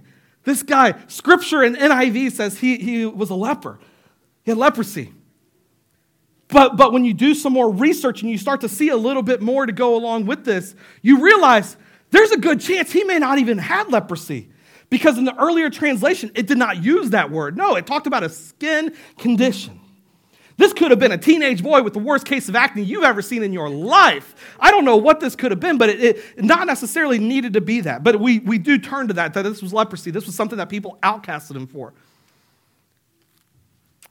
this 0.44 0.62
guy, 0.62 0.94
scripture 1.06 1.62
in 1.62 1.74
NIV 1.74 2.32
says 2.32 2.58
he, 2.58 2.76
he 2.78 3.06
was 3.06 3.30
a 3.30 3.34
leper, 3.34 3.78
he 4.44 4.50
had 4.50 4.58
leprosy. 4.58 5.12
But, 6.48 6.76
but 6.76 6.92
when 6.92 7.04
you 7.04 7.12
do 7.12 7.34
some 7.34 7.52
more 7.52 7.70
research 7.70 8.22
and 8.22 8.30
you 8.30 8.38
start 8.38 8.62
to 8.62 8.68
see 8.68 8.88
a 8.88 8.96
little 8.96 9.22
bit 9.22 9.42
more 9.42 9.66
to 9.66 9.72
go 9.72 9.96
along 9.96 10.26
with 10.26 10.44
this, 10.44 10.74
you 11.02 11.22
realize 11.22 11.76
there's 12.10 12.30
a 12.30 12.38
good 12.38 12.60
chance 12.60 12.90
he 12.90 13.04
may 13.04 13.18
not 13.18 13.38
even 13.38 13.58
have 13.58 13.90
leprosy. 13.90 14.48
Because 14.90 15.18
in 15.18 15.24
the 15.24 15.36
earlier 15.38 15.68
translation, 15.68 16.30
it 16.34 16.46
did 16.46 16.56
not 16.56 16.82
use 16.82 17.10
that 17.10 17.30
word. 17.30 17.56
No, 17.56 17.76
it 17.76 17.86
talked 17.86 18.06
about 18.06 18.22
a 18.22 18.30
skin 18.30 18.94
condition. 19.18 19.78
This 20.56 20.72
could 20.72 20.90
have 20.90 20.98
been 20.98 21.12
a 21.12 21.18
teenage 21.18 21.62
boy 21.62 21.82
with 21.82 21.92
the 21.92 22.00
worst 22.00 22.24
case 22.24 22.48
of 22.48 22.56
acne 22.56 22.82
you've 22.82 23.04
ever 23.04 23.22
seen 23.22 23.42
in 23.42 23.52
your 23.52 23.68
life. 23.68 24.34
I 24.58 24.70
don't 24.70 24.84
know 24.84 24.96
what 24.96 25.20
this 25.20 25.36
could 25.36 25.52
have 25.52 25.60
been, 25.60 25.78
but 25.78 25.90
it, 25.90 26.00
it 26.00 26.44
not 26.44 26.66
necessarily 26.66 27.18
needed 27.18 27.52
to 27.52 27.60
be 27.60 27.82
that. 27.82 28.02
But 28.02 28.18
we, 28.18 28.40
we 28.40 28.58
do 28.58 28.78
turn 28.78 29.06
to 29.08 29.14
that, 29.14 29.34
that 29.34 29.42
this 29.42 29.62
was 29.62 29.72
leprosy. 29.72 30.10
This 30.10 30.26
was 30.26 30.34
something 30.34 30.58
that 30.58 30.68
people 30.68 30.98
outcasted 31.02 31.54
him 31.54 31.66
for. 31.68 31.92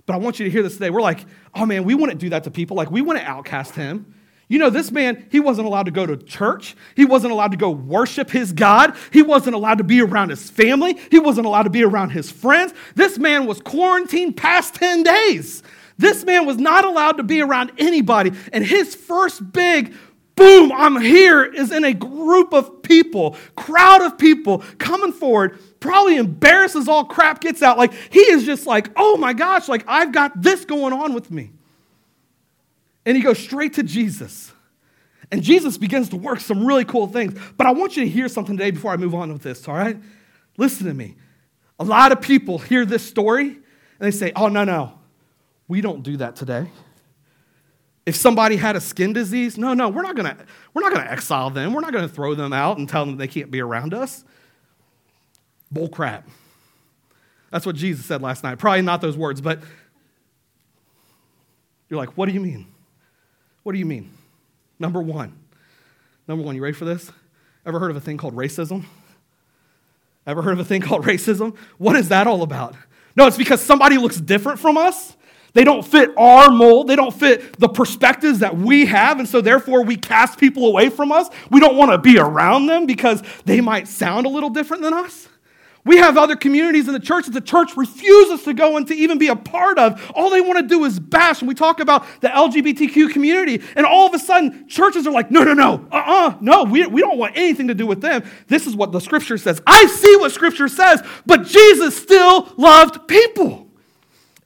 But 0.07 0.13
I 0.13 0.17
want 0.17 0.39
you 0.39 0.45
to 0.45 0.49
hear 0.49 0.63
this 0.63 0.73
today. 0.73 0.89
We're 0.89 1.01
like, 1.01 1.25
oh 1.53 1.67
man, 1.67 1.83
we 1.83 1.93
wouldn't 1.93 2.19
do 2.19 2.29
that 2.29 2.45
to 2.45 2.51
people. 2.51 2.75
Like, 2.75 2.89
we 2.89 3.01
wouldn't 3.01 3.27
outcast 3.27 3.75
him. 3.75 4.15
You 4.47 4.57
know, 4.59 4.69
this 4.69 4.91
man, 4.91 5.27
he 5.29 5.41
wasn't 5.41 5.67
allowed 5.67 5.87
to 5.87 5.91
go 5.91 6.05
to 6.05 6.15
church. 6.15 6.77
He 6.95 7.03
wasn't 7.03 7.33
allowed 7.33 7.51
to 7.51 7.57
go 7.57 7.69
worship 7.69 8.29
his 8.29 8.53
God. 8.53 8.95
He 9.11 9.21
wasn't 9.21 9.55
allowed 9.55 9.79
to 9.79 9.83
be 9.83 10.01
around 10.01 10.29
his 10.29 10.49
family. 10.49 10.97
He 11.11 11.19
wasn't 11.19 11.45
allowed 11.45 11.63
to 11.63 11.69
be 11.69 11.83
around 11.83 12.11
his 12.11 12.31
friends. 12.31 12.73
This 12.95 13.17
man 13.17 13.45
was 13.45 13.59
quarantined 13.59 14.37
past 14.37 14.75
10 14.75 15.03
days. 15.03 15.63
This 15.97 16.23
man 16.23 16.45
was 16.45 16.57
not 16.57 16.85
allowed 16.85 17.17
to 17.17 17.23
be 17.23 17.41
around 17.41 17.73
anybody. 17.77 18.31
And 18.53 18.65
his 18.65 18.95
first 18.95 19.51
big 19.51 19.93
boom, 20.35 20.71
I'm 20.71 21.01
here 21.01 21.43
is 21.43 21.73
in 21.73 21.83
a 21.83 21.93
group 21.93 22.53
of 22.53 22.81
people, 22.83 23.35
crowd 23.57 24.01
of 24.01 24.17
people 24.17 24.63
coming 24.77 25.11
forward, 25.11 25.59
probably 25.79 26.17
embarrasses 26.17 26.87
all 26.87 27.05
crap 27.05 27.41
gets 27.41 27.61
out. 27.61 27.77
Like 27.77 27.93
he 28.11 28.19
is 28.19 28.45
just 28.45 28.65
like, 28.65 28.89
oh 28.95 29.17
my 29.17 29.33
gosh, 29.33 29.67
like 29.67 29.83
I've 29.87 30.11
got 30.11 30.41
this 30.41 30.65
going 30.65 30.93
on 30.93 31.13
with 31.13 31.31
me. 31.31 31.51
And 33.05 33.15
he 33.15 33.23
goes 33.23 33.39
straight 33.39 33.73
to 33.75 33.83
Jesus. 33.83 34.51
And 35.31 35.43
Jesus 35.43 35.77
begins 35.77 36.09
to 36.09 36.17
work 36.17 36.39
some 36.39 36.65
really 36.65 36.85
cool 36.85 37.07
things. 37.07 37.39
But 37.57 37.67
I 37.67 37.71
want 37.71 37.97
you 37.97 38.03
to 38.03 38.09
hear 38.09 38.27
something 38.27 38.57
today 38.57 38.71
before 38.71 38.91
I 38.91 38.97
move 38.97 39.13
on 39.13 39.31
with 39.31 39.43
this, 39.43 39.67
all 39.67 39.75
right? 39.75 39.97
Listen 40.57 40.87
to 40.87 40.93
me. 40.93 41.15
A 41.79 41.83
lot 41.83 42.11
of 42.11 42.21
people 42.21 42.57
hear 42.57 42.85
this 42.85 43.03
story 43.03 43.47
and 43.47 43.61
they 43.99 44.11
say, 44.11 44.31
oh, 44.35 44.47
no, 44.47 44.63
no, 44.63 44.97
we 45.67 45.81
don't 45.81 46.03
do 46.03 46.17
that 46.17 46.35
today. 46.35 46.69
If 48.05 48.15
somebody 48.15 48.55
had 48.55 48.77
a 48.77 48.81
skin 48.81 49.11
disease, 49.11 49.57
no, 49.57 49.73
no, 49.73 49.89
we're 49.89 50.01
not 50.01 50.15
gonna, 50.15 50.37
we're 50.73 50.81
not 50.81 50.93
gonna 50.93 51.09
exile 51.09 51.49
them. 51.49 51.73
We're 51.73 51.81
not 51.81 51.91
gonna 51.91 52.07
throw 52.07 52.35
them 52.35 52.53
out 52.53 52.77
and 52.77 52.87
tell 52.87 53.05
them 53.05 53.17
they 53.17 53.27
can't 53.27 53.51
be 53.51 53.59
around 53.59 53.93
us. 53.93 54.23
Bull 55.71 55.89
crap. 55.89 56.27
That's 57.51 57.65
what 57.65 57.75
Jesus 57.75 58.05
said 58.05 58.21
last 58.21 58.43
night. 58.43 58.57
Probably 58.59 58.81
not 58.81 59.01
those 59.01 59.17
words, 59.17 59.41
but 59.41 59.59
you're 61.89 61.99
like, 61.99 62.17
what 62.17 62.25
do 62.25 62.33
you 62.33 62.39
mean? 62.39 62.67
What 63.63 63.73
do 63.73 63.79
you 63.79 63.85
mean? 63.85 64.11
Number 64.79 65.01
one. 65.01 65.33
Number 66.27 66.43
one, 66.43 66.55
you 66.55 66.61
ready 66.61 66.73
for 66.73 66.85
this? 66.85 67.11
Ever 67.65 67.79
heard 67.79 67.91
of 67.91 67.97
a 67.97 68.01
thing 68.01 68.17
called 68.17 68.35
racism? 68.35 68.85
Ever 70.25 70.41
heard 70.41 70.53
of 70.53 70.59
a 70.59 70.65
thing 70.65 70.81
called 70.81 71.05
racism? 71.05 71.55
What 71.77 71.95
is 71.95 72.09
that 72.09 72.27
all 72.27 72.43
about? 72.43 72.75
No, 73.15 73.27
it's 73.27 73.37
because 73.37 73.61
somebody 73.61 73.97
looks 73.97 74.17
different 74.17 74.59
from 74.59 74.77
us. 74.77 75.15
They 75.53 75.63
don't 75.63 75.83
fit 75.83 76.11
our 76.17 76.51
mold. 76.51 76.87
They 76.87 76.95
don't 76.95 77.13
fit 77.13 77.57
the 77.57 77.69
perspectives 77.69 78.39
that 78.39 78.55
we 78.55 78.85
have. 78.85 79.17
And 79.17 79.27
so, 79.27 79.41
therefore, 79.41 79.83
we 79.83 79.95
cast 79.95 80.37
people 80.37 80.67
away 80.67 80.89
from 80.89 81.11
us. 81.11 81.29
We 81.49 81.59
don't 81.59 81.75
want 81.75 81.91
to 81.91 81.97
be 81.97 82.19
around 82.19 82.67
them 82.67 82.85
because 82.85 83.23
they 83.45 83.59
might 83.59 83.87
sound 83.87 84.27
a 84.27 84.29
little 84.29 84.51
different 84.51 84.83
than 84.83 84.93
us. 84.93 85.27
We 85.87 85.97
have 85.97 86.17
other 86.17 86.35
communities 86.35 86.87
in 86.87 86.93
the 86.93 86.99
church 86.99 87.25
that 87.25 87.31
the 87.31 87.41
church 87.41 87.75
refuses 87.77 88.43
to 88.43 88.53
go 88.53 88.77
and 88.77 88.85
to 88.87 88.95
even 88.95 89.17
be 89.17 89.29
a 89.29 89.35
part 89.35 89.79
of. 89.79 90.11
All 90.13 90.29
they 90.29 90.41
want 90.41 90.59
to 90.59 90.67
do 90.67 90.83
is 90.83 90.99
bash. 90.99 91.41
And 91.41 91.47
we 91.47 91.55
talk 91.55 91.79
about 91.79 92.05
the 92.21 92.27
LGBTQ 92.27 93.11
community, 93.11 93.63
and 93.75 93.85
all 93.85 94.07
of 94.07 94.13
a 94.13 94.19
sudden, 94.19 94.67
churches 94.67 95.07
are 95.07 95.13
like, 95.13 95.31
no, 95.31 95.43
no, 95.43 95.53
no, 95.53 95.87
uh 95.91 95.95
uh-uh, 95.95 96.27
uh, 96.27 96.37
no, 96.41 96.63
we, 96.63 96.85
we 96.87 97.01
don't 97.01 97.17
want 97.17 97.37
anything 97.37 97.69
to 97.69 97.73
do 97.73 97.87
with 97.87 98.01
them. 98.01 98.23
This 98.47 98.67
is 98.67 98.75
what 98.75 98.91
the 98.91 98.99
scripture 98.99 99.37
says. 99.37 99.61
I 99.65 99.85
see 99.87 100.15
what 100.17 100.31
scripture 100.31 100.67
says, 100.67 101.01
but 101.25 101.45
Jesus 101.45 101.97
still 101.97 102.51
loved 102.57 103.07
people. 103.07 103.67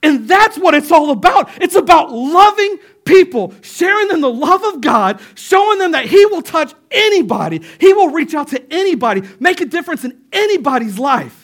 And 0.02 0.28
that's 0.28 0.58
what 0.58 0.74
it's 0.74 0.90
all 0.90 1.10
about. 1.10 1.50
It's 1.62 1.76
about 1.76 2.10
loving 2.10 2.78
people, 3.04 3.54
sharing 3.62 4.08
them 4.08 4.20
the 4.20 4.30
love 4.30 4.64
of 4.64 4.80
God, 4.80 5.20
showing 5.34 5.78
them 5.78 5.92
that 5.92 6.06
He 6.06 6.24
will 6.26 6.42
touch 6.42 6.74
anybody, 6.90 7.62
He 7.80 7.92
will 7.92 8.10
reach 8.10 8.34
out 8.34 8.48
to 8.48 8.72
anybody, 8.72 9.22
make 9.40 9.60
a 9.60 9.66
difference 9.66 10.04
in 10.04 10.20
anybody's 10.32 10.98
life. 10.98 11.42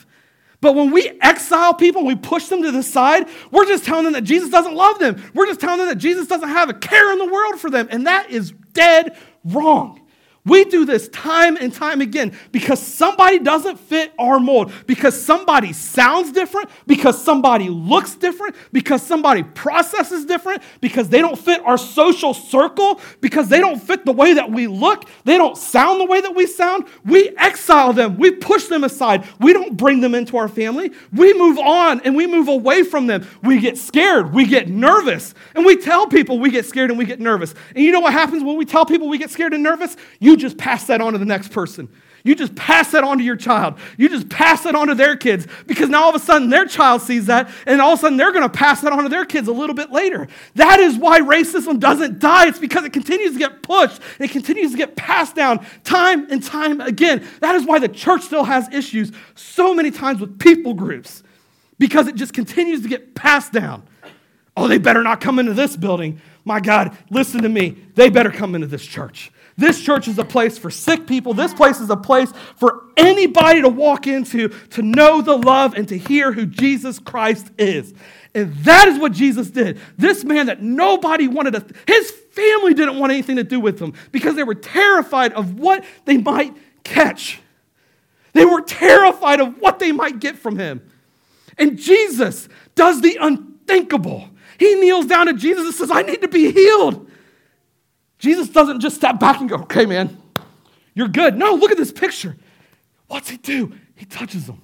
But 0.61 0.75
when 0.75 0.91
we 0.91 1.09
exile 1.21 1.73
people, 1.73 1.99
and 1.99 2.07
we 2.07 2.15
push 2.15 2.47
them 2.47 2.61
to 2.63 2.71
the 2.71 2.83
side, 2.83 3.29
we're 3.51 3.65
just 3.65 3.85
telling 3.85 4.03
them 4.03 4.13
that 4.13 4.23
Jesus 4.23 4.49
doesn't 4.49 4.75
love 4.75 4.99
them. 4.99 5.21
We're 5.33 5.45
just 5.45 5.61
telling 5.61 5.79
them 5.79 5.87
that 5.87 5.97
Jesus 5.97 6.27
doesn't 6.27 6.49
have 6.49 6.69
a 6.69 6.73
care 6.73 7.13
in 7.13 7.17
the 7.17 7.31
world 7.31 7.59
for 7.59 7.69
them. 7.69 7.87
And 7.89 8.07
that 8.07 8.29
is 8.29 8.51
dead 8.73 9.17
wrong. 9.45 10.01
We 10.49 10.65
do 10.65 10.83
this 10.83 11.07
time 11.09 11.57
and 11.57 11.71
time 11.71 12.01
again 12.01 12.35
because 12.51 12.81
somebody 12.81 13.37
doesn't 13.37 13.79
fit 13.79 14.13
our 14.17 14.39
mold, 14.39 14.73
because 14.87 15.19
somebody 15.19 15.73
sounds 15.73 16.31
different, 16.31 16.71
because 16.87 17.23
somebody 17.23 17.69
looks 17.69 18.15
different, 18.15 18.55
because 18.71 19.03
somebody 19.03 19.43
processes 19.43 20.25
different, 20.25 20.63
because 20.81 21.07
they 21.09 21.19
don't 21.19 21.37
fit 21.37 21.63
our 21.63 21.77
social 21.77 22.33
circle, 22.33 22.99
because 23.21 23.47
they 23.47 23.59
don't 23.59 23.79
fit 23.79 24.05
the 24.05 24.11
way 24.11 24.33
that 24.33 24.49
we 24.49 24.65
look, 24.65 25.05
they 25.23 25.37
don't 25.37 25.55
sound 25.55 26.01
the 26.01 26.05
way 26.05 26.19
that 26.19 26.35
we 26.35 26.47
sound. 26.47 26.85
We 27.05 27.29
exile 27.37 27.93
them, 27.93 28.17
we 28.17 28.31
push 28.31 28.65
them 28.65 28.83
aside, 28.83 29.27
we 29.39 29.53
don't 29.53 29.77
bring 29.77 30.01
them 30.01 30.15
into 30.15 30.35
our 30.37 30.47
family. 30.47 30.91
We 31.13 31.33
move 31.33 31.59
on 31.59 32.01
and 32.01 32.15
we 32.15 32.25
move 32.25 32.47
away 32.47 32.81
from 32.81 33.05
them. 33.05 33.27
We 33.43 33.59
get 33.59 33.77
scared, 33.77 34.33
we 34.33 34.47
get 34.47 34.67
nervous, 34.67 35.35
and 35.53 35.63
we 35.63 35.77
tell 35.77 36.07
people 36.07 36.39
we 36.39 36.49
get 36.49 36.65
scared 36.65 36.89
and 36.89 36.97
we 36.97 37.05
get 37.05 37.19
nervous. 37.19 37.53
And 37.75 37.85
you 37.85 37.91
know 37.91 37.99
what 37.99 38.13
happens 38.13 38.43
when 38.43 38.57
we 38.57 38.65
tell 38.65 38.85
people 38.85 39.09
we 39.09 39.19
get 39.19 39.29
scared 39.29 39.53
and 39.53 39.61
nervous? 39.61 39.95
You 40.19 40.38
just 40.39 40.57
pass 40.57 40.85
that 40.87 41.01
on 41.01 41.13
to 41.13 41.19
the 41.19 41.25
next 41.25 41.51
person. 41.51 41.89
You 42.23 42.35
just 42.35 42.55
pass 42.55 42.91
that 42.91 43.03
on 43.03 43.17
to 43.17 43.23
your 43.23 43.35
child. 43.35 43.75
You 43.97 44.09
just 44.09 44.29
pass 44.29 44.65
it 44.65 44.75
on 44.75 44.87
to 44.87 44.95
their 44.95 45.15
kids 45.15 45.47
because 45.67 45.89
now 45.89 46.03
all 46.03 46.09
of 46.09 46.15
a 46.15 46.19
sudden 46.19 46.49
their 46.49 46.65
child 46.65 47.01
sees 47.01 47.27
that 47.27 47.49
and 47.65 47.79
all 47.79 47.93
of 47.93 47.99
a 47.99 48.01
sudden 48.01 48.17
they're 48.17 48.31
going 48.31 48.43
to 48.43 48.49
pass 48.49 48.81
that 48.81 48.91
on 48.91 49.03
to 49.03 49.09
their 49.09 49.25
kids 49.25 49.47
a 49.47 49.53
little 49.53 49.75
bit 49.75 49.91
later. 49.91 50.27
That 50.55 50.79
is 50.79 50.97
why 50.97 51.21
racism 51.21 51.79
doesn't 51.79 52.19
die. 52.19 52.47
It's 52.47 52.59
because 52.59 52.83
it 52.83 52.93
continues 52.93 53.33
to 53.33 53.39
get 53.39 53.63
pushed. 53.63 54.01
It 54.19 54.31
continues 54.31 54.71
to 54.71 54.77
get 54.77 54.95
passed 54.95 55.35
down 55.35 55.65
time 55.83 56.29
and 56.29 56.43
time 56.43 56.81
again. 56.81 57.25
That 57.39 57.55
is 57.55 57.65
why 57.65 57.79
the 57.79 57.89
church 57.89 58.23
still 58.23 58.43
has 58.43 58.67
issues 58.73 59.11
so 59.35 59.73
many 59.73 59.91
times 59.91 60.19
with 60.19 60.39
people 60.39 60.73
groups 60.73 61.23
because 61.77 62.07
it 62.07 62.15
just 62.15 62.33
continues 62.33 62.81
to 62.81 62.89
get 62.89 63.15
passed 63.15 63.53
down. 63.53 63.83
Oh, 64.57 64.67
they 64.67 64.77
better 64.77 65.03
not 65.03 65.21
come 65.21 65.39
into 65.39 65.53
this 65.53 65.77
building. 65.77 66.19
My 66.43 66.59
God, 66.59 66.97
listen 67.09 67.43
to 67.43 67.49
me. 67.49 67.77
They 67.95 68.09
better 68.09 68.31
come 68.31 68.55
into 68.55 68.67
this 68.67 68.85
church. 68.85 69.31
This 69.59 69.81
church 69.81 70.07
is 70.07 70.17
a 70.17 70.23
place 70.23 70.57
for 70.57 70.71
sick 70.71 71.05
people. 71.05 71.33
This 71.33 71.53
place 71.53 71.81
is 71.81 71.89
a 71.89 71.97
place 71.97 72.31
for 72.55 72.85
anybody 72.95 73.61
to 73.61 73.67
walk 73.67 74.07
into 74.07 74.47
to 74.47 74.81
know 74.81 75.21
the 75.21 75.37
love 75.37 75.73
and 75.73 75.85
to 75.89 75.97
hear 75.97 76.31
who 76.31 76.45
Jesus 76.45 76.97
Christ 76.97 77.51
is. 77.57 77.93
And 78.33 78.55
that 78.63 78.87
is 78.87 78.97
what 78.97 79.11
Jesus 79.11 79.49
did. 79.49 79.77
This 79.97 80.23
man 80.23 80.45
that 80.45 80.61
nobody 80.61 81.27
wanted 81.27 81.55
to, 81.55 81.75
his 81.85 82.09
family 82.09 82.73
didn't 82.73 82.99
want 82.99 83.11
anything 83.11 83.35
to 83.35 83.43
do 83.43 83.59
with 83.59 83.81
him 83.81 83.93
because 84.13 84.35
they 84.35 84.43
were 84.43 84.55
terrified 84.55 85.33
of 85.33 85.59
what 85.59 85.83
they 86.05 86.15
might 86.15 86.55
catch. 86.85 87.41
They 88.31 88.45
were 88.45 88.61
terrified 88.61 89.41
of 89.41 89.59
what 89.59 89.79
they 89.79 89.91
might 89.91 90.21
get 90.21 90.37
from 90.37 90.57
him. 90.57 90.89
And 91.57 91.77
Jesus 91.77 92.47
does 92.75 93.01
the 93.01 93.17
unthinkable. 93.19 94.29
He 94.57 94.75
kneels 94.75 95.05
down 95.05 95.25
to 95.25 95.33
Jesus 95.33 95.65
and 95.65 95.75
says, 95.75 95.91
I 95.91 96.03
need 96.03 96.21
to 96.21 96.29
be 96.29 96.49
healed. 96.49 97.08
Jesus 98.19 98.49
doesn't 98.49 98.81
just 98.81 98.97
step 98.97 99.19
back 99.19 99.39
and 99.39 99.49
go, 99.49 99.55
okay, 99.57 99.85
man, 99.85 100.17
you're 100.93 101.07
good. 101.07 101.37
No, 101.37 101.53
look 101.53 101.71
at 101.71 101.77
this 101.77 101.91
picture. 101.91 102.35
What's 103.07 103.29
he 103.29 103.37
do? 103.37 103.73
He 103.95 104.05
touches 104.05 104.45
them, 104.45 104.61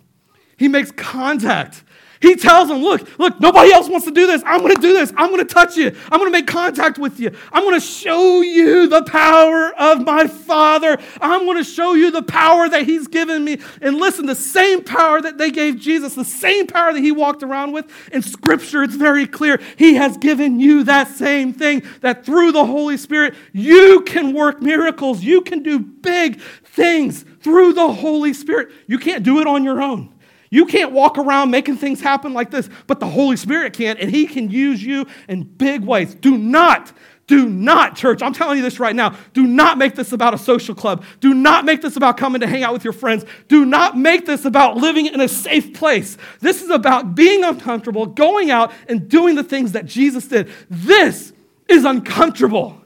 he 0.57 0.67
makes 0.67 0.91
contact. 0.91 1.83
He 2.21 2.35
tells 2.35 2.69
them, 2.69 2.77
look, 2.77 3.19
look, 3.19 3.39
nobody 3.39 3.71
else 3.71 3.89
wants 3.89 4.05
to 4.05 4.11
do 4.11 4.25
this. 4.25 4.41
I'm 4.45 4.61
going 4.61 4.73
to 4.75 4.81
do 4.81 4.93
this. 4.93 5.11
I'm 5.17 5.29
going 5.29 5.45
to 5.45 5.53
touch 5.53 5.77
you. 5.77 5.95
I'm 6.11 6.19
going 6.19 6.31
to 6.31 6.37
make 6.37 6.47
contact 6.47 6.97
with 6.97 7.19
you. 7.19 7.31
I'm 7.51 7.63
going 7.63 7.79
to 7.79 7.85
show 7.85 8.41
you 8.41 8.87
the 8.87 9.03
power 9.03 9.73
of 9.77 10.01
my 10.05 10.27
Father. 10.27 10.97
I'm 11.19 11.45
going 11.45 11.57
to 11.57 11.63
show 11.63 11.93
you 11.93 12.11
the 12.11 12.23
power 12.23 12.69
that 12.69 12.85
He's 12.85 13.07
given 13.07 13.43
me. 13.43 13.59
And 13.81 13.97
listen, 13.97 14.25
the 14.25 14.35
same 14.35 14.83
power 14.83 15.21
that 15.21 15.37
they 15.37 15.51
gave 15.51 15.77
Jesus, 15.77 16.15
the 16.15 16.25
same 16.25 16.67
power 16.67 16.93
that 16.93 17.01
He 17.01 17.11
walked 17.11 17.43
around 17.43 17.73
with, 17.73 17.85
in 18.11 18.21
Scripture, 18.21 18.83
it's 18.83 18.95
very 18.95 19.27
clear. 19.27 19.59
He 19.77 19.95
has 19.95 20.17
given 20.17 20.59
you 20.59 20.83
that 20.85 21.09
same 21.09 21.53
thing, 21.53 21.83
that 22.01 22.25
through 22.25 22.53
the 22.53 22.65
Holy 22.65 22.97
Spirit, 22.97 23.35
you 23.51 24.01
can 24.01 24.33
work 24.33 24.61
miracles. 24.61 25.23
You 25.23 25.41
can 25.41 25.63
do 25.63 25.79
big 25.79 26.39
things 26.39 27.25
through 27.41 27.73
the 27.73 27.91
Holy 27.91 28.33
Spirit. 28.33 28.71
You 28.87 28.97
can't 28.97 29.23
do 29.23 29.39
it 29.41 29.47
on 29.47 29.63
your 29.63 29.81
own. 29.81 30.14
You 30.55 30.65
can't 30.65 30.93
walk 30.93 31.17
around 31.17 31.51
making 31.51 31.75
things 31.75 31.99
happen 31.99 32.33
like 32.33 32.49
this, 32.49 32.69
but 32.87 33.01
the 33.01 33.07
Holy 33.07 33.35
Spirit 33.35 33.73
can, 33.73 33.97
and 33.97 34.09
He 34.09 34.25
can 34.25 34.49
use 34.49 34.81
you 34.81 35.05
in 35.27 35.43
big 35.43 35.83
ways. 35.83 36.15
Do 36.15 36.37
not, 36.37 36.93
do 37.27 37.49
not, 37.49 37.97
church, 37.97 38.21
I'm 38.21 38.31
telling 38.31 38.55
you 38.55 38.63
this 38.63 38.79
right 38.79 38.95
now, 38.95 39.17
do 39.33 39.45
not 39.45 39.77
make 39.77 39.95
this 39.95 40.13
about 40.13 40.33
a 40.33 40.37
social 40.37 40.73
club. 40.73 41.03
Do 41.19 41.33
not 41.33 41.65
make 41.65 41.81
this 41.81 41.97
about 41.97 42.15
coming 42.15 42.39
to 42.39 42.47
hang 42.47 42.63
out 42.63 42.71
with 42.71 42.85
your 42.85 42.93
friends. 42.93 43.25
Do 43.49 43.65
not 43.65 43.97
make 43.97 44.25
this 44.25 44.45
about 44.45 44.77
living 44.77 45.07
in 45.07 45.19
a 45.19 45.27
safe 45.27 45.73
place. 45.73 46.17
This 46.39 46.61
is 46.61 46.69
about 46.69 47.15
being 47.15 47.43
uncomfortable, 47.43 48.05
going 48.05 48.49
out 48.49 48.71
and 48.87 49.09
doing 49.09 49.35
the 49.35 49.43
things 49.43 49.73
that 49.73 49.85
Jesus 49.85 50.25
did. 50.25 50.49
This 50.69 51.33
is 51.67 51.83
uncomfortable. 51.83 52.81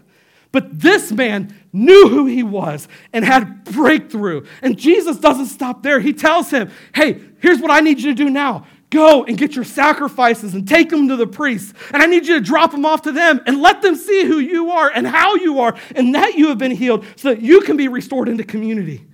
But 0.51 0.79
this 0.79 1.11
man 1.11 1.55
knew 1.71 2.09
who 2.09 2.25
he 2.25 2.41
was 2.41 2.87
and 3.13 3.23
had 3.23 3.63
breakthrough. 3.65 4.45
And 4.63 4.77
Jesus 4.77 5.17
doesn't 5.17 5.45
stop 5.45 5.83
there. 5.83 5.99
He 5.99 6.13
tells 6.13 6.49
him, 6.49 6.71
Hey, 6.95 7.21
here's 7.39 7.59
what 7.59 7.71
I 7.71 7.79
need 7.79 7.99
you 7.99 8.13
to 8.13 8.15
do 8.15 8.29
now. 8.29 8.65
Go 8.89 9.23
and 9.23 9.37
get 9.37 9.55
your 9.55 9.65
sacrifices 9.65 10.55
and 10.55 10.67
take 10.67 10.89
them 10.89 11.07
to 11.09 11.15
the 11.15 11.27
priests. 11.27 11.73
And 11.93 12.01
I 12.01 12.07
need 12.07 12.25
you 12.25 12.35
to 12.35 12.41
drop 12.41 12.71
them 12.71 12.85
off 12.85 13.03
to 13.03 13.11
them 13.11 13.39
and 13.45 13.61
let 13.61 13.81
them 13.83 13.95
see 13.95 14.25
who 14.25 14.39
you 14.39 14.71
are 14.71 14.89
and 14.89 15.05
how 15.05 15.35
you 15.35 15.59
are 15.59 15.75
and 15.95 16.15
that 16.15 16.35
you 16.35 16.47
have 16.49 16.57
been 16.57 16.71
healed 16.71 17.05
so 17.15 17.29
that 17.29 17.41
you 17.41 17.61
can 17.61 17.77
be 17.77 17.87
restored 17.87 18.27
into 18.27 18.43
community. 18.43 19.05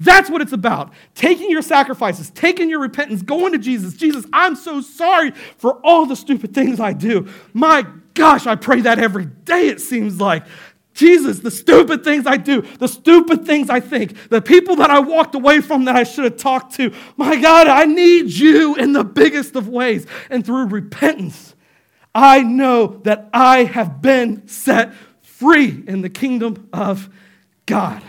That's 0.00 0.30
what 0.30 0.40
it's 0.40 0.52
about. 0.52 0.92
Taking 1.16 1.50
your 1.50 1.62
sacrifices, 1.62 2.30
taking 2.30 2.70
your 2.70 2.78
repentance, 2.78 3.22
going 3.22 3.52
to 3.52 3.58
Jesus. 3.58 3.94
Jesus, 3.94 4.24
I'm 4.32 4.54
so 4.54 4.80
sorry 4.80 5.32
for 5.32 5.80
all 5.84 6.06
the 6.06 6.14
stupid 6.14 6.54
things 6.54 6.78
I 6.78 6.92
do. 6.92 7.28
My 7.52 7.84
gosh, 8.14 8.46
I 8.46 8.54
pray 8.54 8.82
that 8.82 9.00
every 9.00 9.26
day, 9.26 9.68
it 9.68 9.80
seems 9.80 10.20
like. 10.20 10.44
Jesus, 10.98 11.38
the 11.38 11.50
stupid 11.52 12.02
things 12.02 12.26
I 12.26 12.36
do, 12.36 12.62
the 12.62 12.88
stupid 12.88 13.46
things 13.46 13.70
I 13.70 13.78
think, 13.78 14.30
the 14.30 14.42
people 14.42 14.74
that 14.76 14.90
I 14.90 14.98
walked 14.98 15.36
away 15.36 15.60
from 15.60 15.84
that 15.84 15.94
I 15.94 16.02
should 16.02 16.24
have 16.24 16.36
talked 16.36 16.74
to. 16.74 16.92
My 17.16 17.40
God, 17.40 17.68
I 17.68 17.84
need 17.84 18.32
you 18.32 18.74
in 18.74 18.94
the 18.94 19.04
biggest 19.04 19.54
of 19.54 19.68
ways. 19.68 20.08
And 20.28 20.44
through 20.44 20.66
repentance, 20.66 21.54
I 22.12 22.42
know 22.42 23.00
that 23.04 23.30
I 23.32 23.62
have 23.62 24.02
been 24.02 24.48
set 24.48 24.92
free 25.22 25.84
in 25.86 26.00
the 26.00 26.10
kingdom 26.10 26.68
of 26.72 27.08
God. 27.64 28.02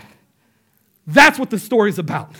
That's 1.06 1.38
what 1.38 1.50
the 1.50 1.60
story's 1.60 2.00
about. 2.00 2.34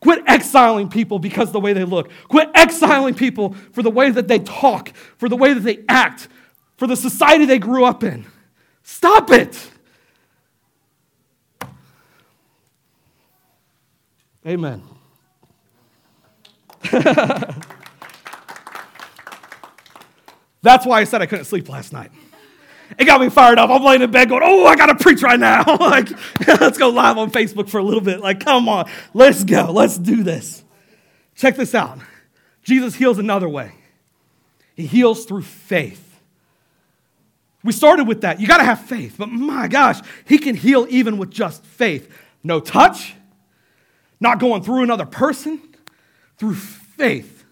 Quit 0.00 0.24
exiling 0.26 0.90
people 0.90 1.18
because 1.18 1.52
the 1.52 1.60
way 1.60 1.72
they 1.72 1.84
look. 1.84 2.10
Quit 2.28 2.50
exiling 2.54 3.14
people 3.14 3.54
for 3.72 3.82
the 3.82 3.90
way 3.90 4.10
that 4.10 4.28
they 4.28 4.40
talk, 4.40 4.94
for 5.16 5.30
the 5.30 5.36
way 5.36 5.54
that 5.54 5.60
they 5.60 5.82
act, 5.88 6.28
for 6.76 6.86
the 6.86 6.96
society 6.96 7.46
they 7.46 7.58
grew 7.58 7.86
up 7.86 8.04
in. 8.04 8.26
Stop 8.84 9.30
it. 9.32 9.70
Amen. 14.46 14.82
That's 20.62 20.86
why 20.86 21.00
I 21.00 21.04
said 21.04 21.22
I 21.22 21.26
couldn't 21.26 21.46
sleep 21.46 21.68
last 21.68 21.92
night. 21.92 22.10
It 22.98 23.06
got 23.06 23.20
me 23.20 23.30
fired 23.30 23.58
up. 23.58 23.70
I'm 23.70 23.82
laying 23.82 24.02
in 24.02 24.10
bed 24.10 24.28
going, 24.28 24.42
oh, 24.44 24.66
I 24.66 24.76
got 24.76 24.86
to 24.86 24.94
preach 24.94 25.22
right 25.22 25.40
now. 25.40 25.64
like, 25.80 26.08
let's 26.46 26.78
go 26.78 26.90
live 26.90 27.18
on 27.18 27.30
Facebook 27.30 27.68
for 27.68 27.78
a 27.78 27.82
little 27.82 28.00
bit. 28.00 28.20
Like, 28.20 28.40
come 28.40 28.68
on, 28.68 28.88
let's 29.14 29.44
go. 29.44 29.72
Let's 29.72 29.98
do 29.98 30.22
this. 30.22 30.62
Check 31.34 31.56
this 31.56 31.74
out. 31.74 31.98
Jesus 32.62 32.94
heals 32.94 33.18
another 33.18 33.48
way. 33.48 33.72
He 34.74 34.86
heals 34.86 35.24
through 35.24 35.42
faith. 35.42 36.13
We 37.64 37.72
started 37.72 38.06
with 38.06 38.20
that. 38.20 38.40
You 38.40 38.46
got 38.46 38.58
to 38.58 38.64
have 38.64 38.82
faith. 38.82 39.16
But 39.18 39.30
my 39.30 39.66
gosh, 39.66 40.00
he 40.26 40.38
can 40.38 40.54
heal 40.54 40.86
even 40.90 41.16
with 41.16 41.30
just 41.30 41.64
faith. 41.64 42.08
No 42.44 42.60
touch, 42.60 43.14
not 44.20 44.38
going 44.38 44.62
through 44.62 44.82
another 44.82 45.06
person, 45.06 45.60
through 46.36 46.54
faith. 46.54 47.44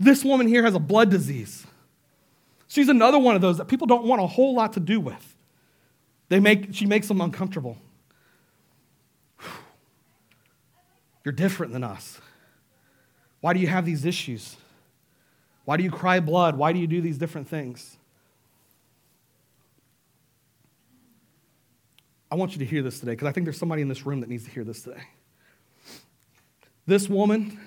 This 0.00 0.24
woman 0.24 0.48
here 0.48 0.64
has 0.64 0.74
a 0.74 0.80
blood 0.80 1.08
disease. 1.08 1.64
She's 2.66 2.88
another 2.88 3.18
one 3.18 3.36
of 3.36 3.40
those 3.40 3.58
that 3.58 3.66
people 3.66 3.86
don't 3.86 4.04
want 4.04 4.22
a 4.22 4.26
whole 4.26 4.54
lot 4.54 4.72
to 4.72 4.80
do 4.80 4.98
with. 4.98 5.36
They 6.28 6.40
make, 6.40 6.74
she 6.74 6.86
makes 6.86 7.06
them 7.06 7.20
uncomfortable. 7.20 7.76
You're 11.24 11.32
different 11.32 11.72
than 11.72 11.84
us. 11.84 12.20
Why 13.40 13.52
do 13.52 13.60
you 13.60 13.66
have 13.68 13.84
these 13.84 14.04
issues? 14.04 14.56
Why 15.64 15.76
do 15.76 15.84
you 15.84 15.90
cry 15.90 16.18
blood? 16.18 16.56
Why 16.56 16.72
do 16.72 16.78
you 16.78 16.86
do 16.86 17.00
these 17.00 17.18
different 17.18 17.48
things? 17.48 17.98
I 22.30 22.36
want 22.36 22.52
you 22.52 22.58
to 22.58 22.64
hear 22.64 22.82
this 22.82 23.00
today 23.00 23.12
because 23.12 23.26
I 23.26 23.32
think 23.32 23.44
there's 23.44 23.58
somebody 23.58 23.82
in 23.82 23.88
this 23.88 24.06
room 24.06 24.20
that 24.20 24.28
needs 24.28 24.44
to 24.44 24.50
hear 24.50 24.64
this 24.64 24.82
today. 24.82 25.02
This 26.86 27.08
woman 27.08 27.58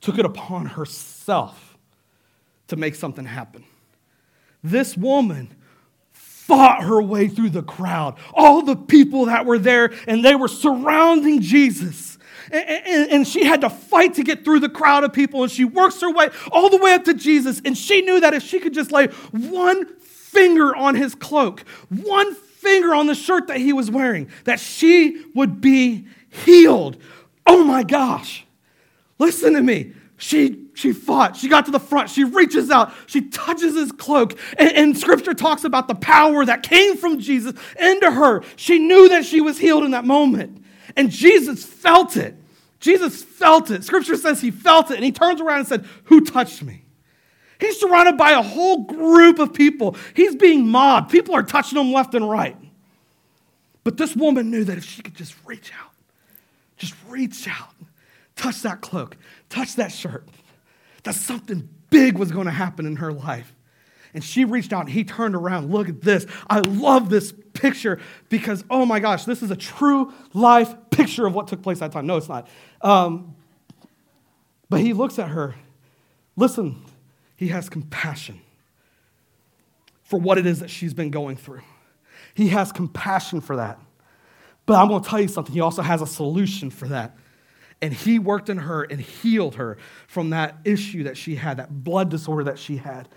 took 0.00 0.18
it 0.18 0.24
upon 0.24 0.66
herself 0.66 1.78
to 2.68 2.76
make 2.76 2.94
something 2.94 3.24
happen. 3.24 3.64
This 4.62 4.96
woman 4.96 5.54
fought 6.10 6.82
her 6.82 7.00
way 7.00 7.28
through 7.28 7.50
the 7.50 7.62
crowd, 7.62 8.16
all 8.32 8.62
the 8.62 8.76
people 8.76 9.26
that 9.26 9.46
were 9.46 9.58
there, 9.58 9.92
and 10.06 10.24
they 10.24 10.34
were 10.34 10.48
surrounding 10.48 11.40
Jesus. 11.40 12.18
And, 12.50 13.26
she 13.26 13.44
had 13.44 13.62
to 13.62 13.70
fight 13.70 14.14
to 14.14 14.22
get 14.22 14.44
through 14.44 14.60
the 14.60 14.68
crowd 14.68 15.04
of 15.04 15.12
people, 15.12 15.42
and 15.42 15.50
she 15.50 15.64
works 15.64 16.00
her 16.02 16.10
way 16.10 16.28
all 16.52 16.68
the 16.68 16.76
way 16.76 16.92
up 16.92 17.04
to 17.04 17.14
Jesus. 17.14 17.62
And 17.64 17.76
she 17.76 18.02
knew 18.02 18.20
that 18.20 18.34
if 18.34 18.42
she 18.42 18.60
could 18.60 18.74
just 18.74 18.92
lay 18.92 19.06
one 19.06 19.86
finger 19.96 20.76
on 20.76 20.94
his 20.94 21.14
cloak, 21.14 21.60
one 21.88 22.34
finger 22.64 22.94
on 22.94 23.06
the 23.06 23.14
shirt 23.14 23.46
that 23.48 23.58
he 23.58 23.72
was 23.72 23.90
wearing, 23.90 24.28
that 24.44 24.58
she 24.58 25.24
would 25.34 25.60
be 25.60 26.06
healed. 26.30 26.96
Oh 27.46 27.62
my 27.62 27.84
gosh. 27.84 28.44
Listen 29.18 29.52
to 29.52 29.62
me. 29.62 29.92
She, 30.16 30.68
she 30.74 30.92
fought. 30.92 31.36
She 31.36 31.48
got 31.48 31.66
to 31.66 31.70
the 31.70 31.80
front. 31.80 32.08
She 32.08 32.24
reaches 32.24 32.70
out. 32.70 32.92
She 33.06 33.28
touches 33.28 33.74
his 33.74 33.92
cloak. 33.92 34.38
And, 34.58 34.72
and, 34.72 34.98
scripture 34.98 35.34
talks 35.34 35.64
about 35.64 35.86
the 35.86 35.94
power 35.94 36.44
that 36.44 36.62
came 36.62 36.96
from 36.96 37.20
Jesus 37.20 37.54
into 37.78 38.10
her. 38.10 38.42
She 38.56 38.78
knew 38.78 39.08
that 39.10 39.24
she 39.24 39.40
was 39.40 39.58
healed 39.58 39.84
in 39.84 39.90
that 39.90 40.04
moment. 40.04 40.64
And 40.96 41.10
Jesus 41.10 41.64
felt 41.64 42.16
it. 42.16 42.34
Jesus 42.80 43.22
felt 43.22 43.70
it. 43.70 43.84
Scripture 43.84 44.16
says 44.16 44.40
he 44.40 44.50
felt 44.50 44.90
it. 44.90 44.96
And 44.96 45.04
he 45.04 45.12
turns 45.12 45.40
around 45.40 45.60
and 45.60 45.68
said, 45.68 45.86
Who 46.04 46.24
touched 46.24 46.62
me? 46.62 46.83
He's 47.64 47.80
surrounded 47.80 48.18
by 48.18 48.32
a 48.32 48.42
whole 48.42 48.84
group 48.84 49.38
of 49.38 49.54
people. 49.54 49.96
He's 50.14 50.36
being 50.36 50.68
mobbed. 50.68 51.10
People 51.10 51.34
are 51.34 51.42
touching 51.42 51.78
him 51.78 51.92
left 51.92 52.14
and 52.14 52.28
right. 52.28 52.56
But 53.84 53.96
this 53.96 54.14
woman 54.14 54.50
knew 54.50 54.64
that 54.64 54.76
if 54.76 54.84
she 54.84 55.00
could 55.00 55.14
just 55.14 55.34
reach 55.46 55.72
out, 55.72 55.92
just 56.76 56.94
reach 57.08 57.48
out, 57.48 57.74
touch 58.36 58.60
that 58.62 58.82
cloak, 58.82 59.16
touch 59.48 59.76
that 59.76 59.92
shirt, 59.92 60.28
that 61.04 61.14
something 61.14 61.66
big 61.88 62.18
was 62.18 62.30
going 62.30 62.44
to 62.44 62.52
happen 62.52 62.84
in 62.84 62.96
her 62.96 63.12
life. 63.12 63.54
And 64.12 64.22
she 64.22 64.44
reached 64.44 64.74
out 64.74 64.80
and 64.80 64.90
he 64.90 65.02
turned 65.02 65.34
around. 65.34 65.72
Look 65.72 65.88
at 65.88 66.02
this. 66.02 66.26
I 66.50 66.60
love 66.60 67.08
this 67.08 67.32
picture 67.54 67.98
because, 68.28 68.62
oh 68.68 68.84
my 68.84 69.00
gosh, 69.00 69.24
this 69.24 69.42
is 69.42 69.50
a 69.50 69.56
true 69.56 70.12
life 70.34 70.74
picture 70.90 71.26
of 71.26 71.34
what 71.34 71.48
took 71.48 71.62
place 71.62 71.78
that 71.78 71.92
time. 71.92 72.06
No, 72.06 72.18
it's 72.18 72.28
not. 72.28 72.46
Um, 72.82 73.34
but 74.68 74.80
he 74.80 74.92
looks 74.92 75.18
at 75.18 75.28
her. 75.28 75.54
Listen, 76.36 76.82
he 77.36 77.48
has 77.48 77.68
compassion 77.68 78.40
for 80.02 80.18
what 80.18 80.38
it 80.38 80.46
is 80.46 80.60
that 80.60 80.70
she's 80.70 80.94
been 80.94 81.10
going 81.10 81.36
through. 81.36 81.62
He 82.34 82.48
has 82.48 82.72
compassion 82.72 83.40
for 83.40 83.56
that. 83.56 83.78
But 84.66 84.74
I'm 84.74 84.88
going 84.88 85.02
to 85.02 85.08
tell 85.08 85.20
you 85.20 85.28
something. 85.28 85.54
He 85.54 85.60
also 85.60 85.82
has 85.82 86.02
a 86.02 86.06
solution 86.06 86.70
for 86.70 86.88
that. 86.88 87.16
And 87.82 87.92
he 87.92 88.18
worked 88.18 88.48
in 88.48 88.58
her 88.58 88.82
and 88.82 89.00
healed 89.00 89.56
her 89.56 89.76
from 90.06 90.30
that 90.30 90.56
issue 90.64 91.04
that 91.04 91.16
she 91.16 91.34
had, 91.34 91.58
that 91.58 91.84
blood 91.84 92.08
disorder 92.08 92.44
that 92.44 92.58
she 92.58 92.76
had. 92.76 93.08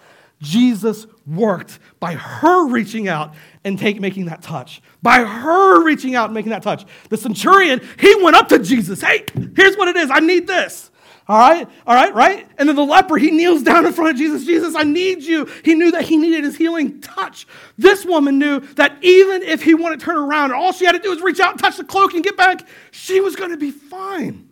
Jesus 0.41 1.07
worked 1.25 1.79
by 1.99 2.13
her 2.13 2.67
reaching 2.67 3.07
out 3.07 3.33
and 3.63 3.79
take, 3.79 3.99
making 3.99 4.25
that 4.25 4.41
touch. 4.41 4.81
By 5.01 5.23
her 5.23 5.83
reaching 5.83 6.15
out 6.15 6.25
and 6.25 6.33
making 6.33 6.51
that 6.51 6.63
touch. 6.63 6.85
The 7.09 7.17
centurion, 7.17 7.81
he 7.99 8.15
went 8.21 8.35
up 8.35 8.49
to 8.49 8.59
Jesus. 8.59 9.01
Hey, 9.01 9.25
here's 9.55 9.75
what 9.77 9.87
it 9.87 9.95
is. 9.95 10.11
I 10.11 10.19
need 10.19 10.47
this. 10.47 10.91
All 11.29 11.37
right, 11.37 11.67
all 11.85 11.93
right, 11.93 12.13
right? 12.13 12.47
And 12.57 12.69
then 12.69 12.75
the 12.77 12.85
leper, 12.85 13.17
he 13.17 13.31
kneels 13.31 13.61
down 13.61 13.85
in 13.85 13.91
front 13.91 14.11
of 14.11 14.17
Jesus. 14.17 14.45
Jesus, 14.45 14.75
I 14.75 14.83
need 14.83 15.23
you. 15.23 15.45
He 15.65 15.75
knew 15.75 15.91
that 15.91 16.03
he 16.05 16.15
needed 16.15 16.45
his 16.45 16.55
healing 16.55 17.01
touch. 17.01 17.45
This 17.77 18.05
woman 18.05 18.39
knew 18.39 18.61
that 18.75 18.97
even 19.01 19.43
if 19.43 19.61
he 19.61 19.73
wanted 19.73 19.99
to 19.99 20.05
turn 20.05 20.15
around 20.15 20.53
all 20.53 20.71
she 20.71 20.85
had 20.85 20.93
to 20.93 20.99
do 20.99 21.09
was 21.09 21.21
reach 21.21 21.41
out 21.41 21.51
and 21.51 21.59
touch 21.59 21.75
the 21.75 21.83
cloak 21.83 22.13
and 22.13 22.23
get 22.23 22.37
back, 22.37 22.65
she 22.91 23.19
was 23.19 23.35
going 23.35 23.51
to 23.51 23.57
be 23.57 23.71
fine. 23.71 24.46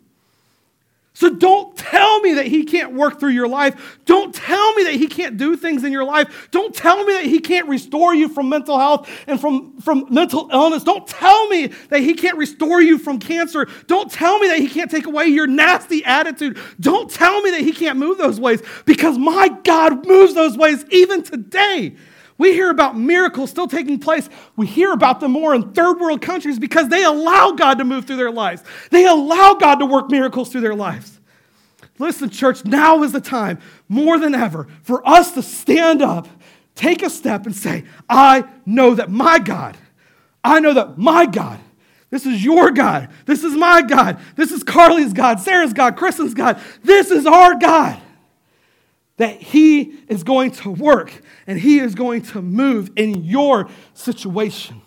So 1.16 1.30
don't 1.30 1.74
tell 1.74 2.20
me 2.20 2.34
that 2.34 2.46
he 2.46 2.64
can't 2.64 2.92
work 2.92 3.18
through 3.18 3.30
your 3.30 3.48
life. 3.48 3.98
Don't 4.04 4.34
tell 4.34 4.74
me 4.74 4.84
that 4.84 4.92
he 4.92 5.06
can't 5.06 5.38
do 5.38 5.56
things 5.56 5.82
in 5.82 5.90
your 5.90 6.04
life. 6.04 6.48
Don't 6.50 6.74
tell 6.74 7.02
me 7.06 7.14
that 7.14 7.24
he 7.24 7.38
can't 7.38 7.66
restore 7.68 8.14
you 8.14 8.28
from 8.28 8.50
mental 8.50 8.78
health 8.78 9.08
and 9.26 9.40
from, 9.40 9.80
from 9.80 10.04
mental 10.10 10.50
illness. 10.52 10.84
Don't 10.84 11.06
tell 11.06 11.48
me 11.48 11.68
that 11.88 12.00
he 12.00 12.12
can't 12.12 12.36
restore 12.36 12.82
you 12.82 12.98
from 12.98 13.18
cancer. 13.18 13.66
Don't 13.86 14.12
tell 14.12 14.38
me 14.38 14.48
that 14.48 14.58
he 14.58 14.68
can't 14.68 14.90
take 14.90 15.06
away 15.06 15.24
your 15.28 15.46
nasty 15.46 16.04
attitude. 16.04 16.58
Don't 16.80 17.10
tell 17.10 17.40
me 17.40 17.50
that 17.52 17.62
he 17.62 17.72
can't 17.72 17.98
move 17.98 18.18
those 18.18 18.38
ways 18.38 18.62
because 18.84 19.16
my 19.16 19.48
God 19.64 20.06
moves 20.06 20.34
those 20.34 20.58
ways 20.58 20.84
even 20.90 21.22
today. 21.22 21.96
We 22.38 22.52
hear 22.52 22.70
about 22.70 22.98
miracles 22.98 23.50
still 23.50 23.66
taking 23.66 23.98
place. 23.98 24.28
We 24.56 24.66
hear 24.66 24.92
about 24.92 25.20
them 25.20 25.32
more 25.32 25.54
in 25.54 25.72
third 25.72 25.98
world 25.98 26.20
countries 26.20 26.58
because 26.58 26.88
they 26.88 27.02
allow 27.02 27.52
God 27.52 27.78
to 27.78 27.84
move 27.84 28.06
through 28.06 28.16
their 28.16 28.30
lives. 28.30 28.62
They 28.90 29.06
allow 29.06 29.54
God 29.54 29.76
to 29.76 29.86
work 29.86 30.10
miracles 30.10 30.50
through 30.50 30.60
their 30.60 30.74
lives. 30.74 31.18
Listen, 31.98 32.28
church, 32.28 32.64
now 32.66 33.02
is 33.02 33.12
the 33.12 33.22
time, 33.22 33.58
more 33.88 34.18
than 34.18 34.34
ever, 34.34 34.68
for 34.82 35.06
us 35.08 35.32
to 35.32 35.42
stand 35.42 36.02
up, 36.02 36.28
take 36.74 37.02
a 37.02 37.08
step, 37.08 37.46
and 37.46 37.56
say, 37.56 37.84
I 38.08 38.44
know 38.66 38.94
that 38.94 39.10
my 39.10 39.38
God, 39.38 39.78
I 40.44 40.60
know 40.60 40.74
that 40.74 40.98
my 40.98 41.24
God, 41.24 41.58
this 42.10 42.26
is 42.26 42.44
your 42.44 42.70
God, 42.70 43.08
this 43.24 43.42
is 43.44 43.54
my 43.54 43.80
God, 43.80 44.20
this 44.36 44.52
is 44.52 44.62
Carly's 44.62 45.14
God, 45.14 45.40
Sarah's 45.40 45.72
God, 45.72 45.96
Kristen's 45.96 46.34
God, 46.34 46.60
this 46.84 47.10
is 47.10 47.26
our 47.26 47.58
God 47.58 47.98
that 49.16 49.40
He 49.40 49.94
is 50.08 50.22
going 50.22 50.50
to 50.52 50.70
work 50.70 51.12
and 51.46 51.58
He 51.58 51.78
is 51.78 51.94
going 51.94 52.22
to 52.22 52.42
move 52.42 52.90
in 52.96 53.24
your 53.24 53.68
situation. 53.94 54.80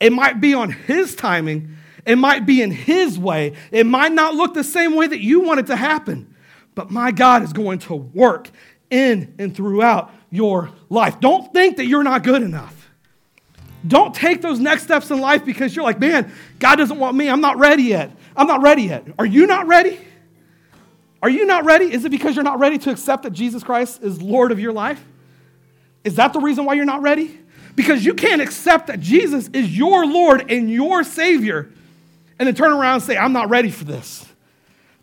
It 0.00 0.12
might 0.12 0.40
be 0.40 0.54
on 0.54 0.70
His 0.70 1.14
timing, 1.14 1.76
it 2.04 2.16
might 2.16 2.46
be 2.46 2.62
in 2.62 2.70
His 2.70 3.18
way, 3.18 3.54
it 3.70 3.86
might 3.86 4.12
not 4.12 4.34
look 4.34 4.54
the 4.54 4.64
same 4.64 4.94
way 4.94 5.06
that 5.06 5.20
you 5.20 5.40
want 5.40 5.60
it 5.60 5.66
to 5.66 5.76
happen, 5.76 6.34
but 6.74 6.90
my 6.90 7.10
God 7.10 7.42
is 7.42 7.52
going 7.52 7.78
to 7.80 7.94
work 7.94 8.50
in 8.90 9.34
and 9.38 9.54
throughout 9.54 10.12
your 10.30 10.70
life. 10.90 11.20
Don't 11.20 11.52
think 11.52 11.76
that 11.78 11.86
you're 11.86 12.02
not 12.02 12.22
good 12.22 12.42
enough. 12.42 12.90
Don't 13.86 14.14
take 14.14 14.40
those 14.40 14.58
next 14.60 14.84
steps 14.84 15.10
in 15.10 15.20
life 15.20 15.44
because 15.44 15.76
you're 15.76 15.84
like, 15.84 16.00
man, 16.00 16.32
God 16.58 16.76
doesn't 16.76 16.98
want 16.98 17.16
me. 17.16 17.28
I'm 17.28 17.40
not 17.40 17.58
ready 17.58 17.84
yet. 17.84 18.10
I'm 18.36 18.46
not 18.46 18.62
ready 18.62 18.84
yet. 18.84 19.06
Are 19.18 19.26
you 19.26 19.46
not 19.46 19.66
ready? 19.66 20.00
Are 21.24 21.30
you 21.30 21.46
not 21.46 21.64
ready? 21.64 21.90
Is 21.90 22.04
it 22.04 22.10
because 22.10 22.34
you're 22.36 22.44
not 22.44 22.58
ready 22.58 22.76
to 22.76 22.90
accept 22.90 23.22
that 23.22 23.32
Jesus 23.32 23.64
Christ 23.64 24.02
is 24.02 24.20
Lord 24.20 24.52
of 24.52 24.60
your 24.60 24.74
life? 24.74 25.02
Is 26.04 26.16
that 26.16 26.34
the 26.34 26.38
reason 26.38 26.66
why 26.66 26.74
you're 26.74 26.84
not 26.84 27.00
ready? 27.00 27.40
Because 27.74 28.04
you 28.04 28.12
can't 28.12 28.42
accept 28.42 28.88
that 28.88 29.00
Jesus 29.00 29.48
is 29.54 29.74
your 29.74 30.04
Lord 30.04 30.50
and 30.52 30.70
your 30.70 31.02
Savior 31.02 31.70
and 32.38 32.46
then 32.46 32.54
turn 32.54 32.72
around 32.72 32.96
and 32.96 33.02
say, 33.04 33.16
I'm 33.16 33.32
not 33.32 33.48
ready 33.48 33.70
for 33.70 33.84
this. 33.84 34.28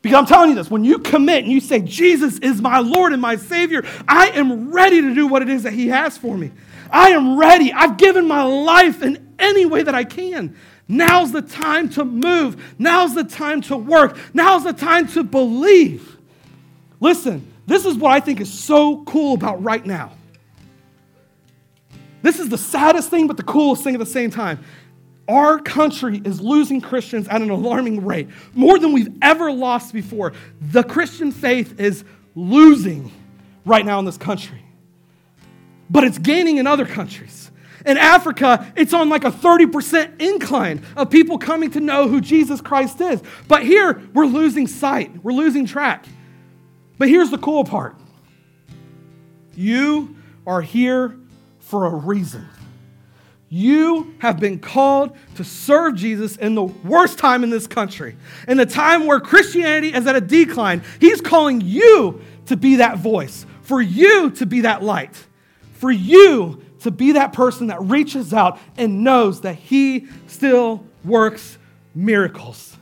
Because 0.04 0.16
I'm 0.20 0.28
telling 0.28 0.50
you 0.50 0.56
this, 0.56 0.70
when 0.70 0.84
you 0.84 1.00
commit 1.00 1.44
and 1.44 1.52
you 1.52 1.60
say, 1.60 1.80
Jesus 1.80 2.38
is 2.38 2.62
my 2.62 2.78
Lord 2.78 3.14
and 3.14 3.22
my 3.22 3.36
Savior, 3.36 3.84
I 4.08 4.28
am 4.28 4.72
ready 4.72 5.02
to 5.02 5.16
do 5.16 5.26
what 5.26 5.42
it 5.42 5.50
is 5.50 5.64
that 5.64 5.74
He 5.74 5.88
has 5.88 6.20
for 6.20 6.38
me. 6.38 6.52
I 6.92 7.10
am 7.10 7.40
ready. 7.40 7.74
I've 7.74 7.98
given 7.98 8.28
my 8.28 8.44
life 8.44 9.02
in 9.02 9.34
any 9.40 9.66
way 9.66 9.82
that 9.82 9.96
I 9.96 10.04
can. 10.04 10.56
Now's 10.92 11.32
the 11.32 11.42
time 11.42 11.88
to 11.92 12.04
move. 12.04 12.76
Now's 12.78 13.16
the 13.16 13.24
time 13.24 13.62
to 13.62 13.78
work. 13.78 14.18
Now's 14.34 14.66
the 14.66 14.74
time 14.74 15.08
to 15.10 15.24
believe. 15.24 16.18
Listen, 17.00 17.52
this 17.66 17.86
is 17.86 17.96
what 17.96 18.12
I 18.12 18.20
think 18.20 18.42
is 18.42 18.52
so 18.54 19.04
cool 19.06 19.34
about 19.34 19.64
right 19.64 19.86
now. 19.86 20.12
This 22.22 22.40
is 22.40 22.50
the 22.50 22.58
saddest 22.58 23.10
thing, 23.10 23.28
but 23.28 23.38
the 23.38 23.44
coolest 23.44 23.84
thing 23.84 23.96
at 23.96 24.00
the 24.00 24.06
same 24.06 24.32
time. 24.32 24.60
Our 25.30 25.60
country 25.60 26.22
is 26.26 26.42
losing 26.42 26.82
Christians 26.82 27.28
at 27.30 27.42
an 27.42 27.50
alarming 27.52 28.04
rate, 28.06 28.28
more 28.54 28.78
than 28.78 28.92
we've 28.92 29.18
ever 29.22 29.50
lost 29.50 29.94
before. 29.94 30.34
The 30.60 30.84
Christian 30.84 31.32
faith 31.32 31.80
is 31.80 32.04
losing 32.36 33.14
right 33.66 33.86
now 33.86 34.00
in 34.00 34.06
this 34.06 34.18
country. 34.18 34.62
but 35.90 36.06
it's 36.06 36.18
gaining 36.18 36.58
in 36.58 36.68
other 36.68 36.86
countries. 36.86 37.51
In 37.86 37.98
Africa, 37.98 38.72
it's 38.76 38.94
on 38.94 39.10
like 39.10 39.24
a 39.24 39.32
30% 39.32 40.22
incline 40.22 40.86
of 40.96 41.10
people 41.10 41.38
coming 41.38 41.72
to 41.72 41.80
know 41.80 42.08
who 42.08 42.22
Jesus 42.22 42.62
Christ 42.62 43.02
is. 43.02 43.22
But 43.48 43.64
here, 43.64 44.02
we're 44.14 44.26
losing 44.26 44.68
sight, 44.68 45.24
we're 45.24 45.34
losing 45.34 45.66
track. 45.66 46.06
But 46.98 47.10
here's 47.10 47.32
the 47.32 47.38
cool 47.38 47.64
part 47.64 47.96
you 49.56 50.16
are 50.46 50.62
here 50.62 51.18
for 51.60 51.86
a 51.86 51.90
reason. 51.90 52.48
You 53.50 54.16
have 54.20 54.40
been 54.40 54.60
called 54.60 55.18
to 55.36 55.44
serve 55.44 55.96
Jesus 55.96 56.38
in 56.38 56.56
the 56.56 56.64
worst 56.64 57.18
time 57.18 57.44
in 57.44 57.50
this 57.50 57.68
country. 57.68 58.16
In 58.48 58.56
the 58.56 58.66
time 58.66 59.06
where 59.08 59.20
Christianity 59.20 59.94
is 59.94 60.08
at 60.08 60.16
a 60.16 60.22
decline, 60.22 60.84
He's 61.02 61.20
calling 61.20 61.60
you 61.60 62.22
to 62.46 62.56
be 62.56 62.78
that 62.78 63.00
voice, 63.00 63.46
for 63.64 63.82
you 63.82 64.32
to 64.32 64.46
be 64.46 64.62
that 64.62 64.84
light, 64.84 65.16
for 65.74 65.92
you 65.92 66.64
to 66.82 66.92
be 66.92 67.14
that 67.14 67.34
person 67.34 67.68
that 67.68 67.82
reaches 67.82 68.34
out 68.34 68.60
and 68.78 69.04
knows 69.04 69.42
that 69.42 69.56
He 69.56 70.08
still 70.28 70.84
works 71.04 71.58
miracles. 71.94 72.78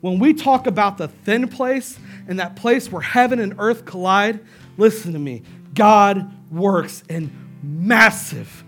When 0.00 0.18
we 0.18 0.34
talk 0.34 0.66
about 0.66 0.98
the 0.98 1.08
thin 1.08 1.48
place 1.48 1.98
and 2.28 2.38
that 2.38 2.56
place 2.56 2.90
where 2.90 3.02
heaven 3.02 3.40
and 3.40 3.54
earth 3.58 3.84
collide, 3.84 4.40
listen 4.76 5.12
to 5.12 5.18
me. 5.18 5.42
God 5.74 6.30
works 6.52 7.02
in 7.08 7.30
massive, 7.62 8.64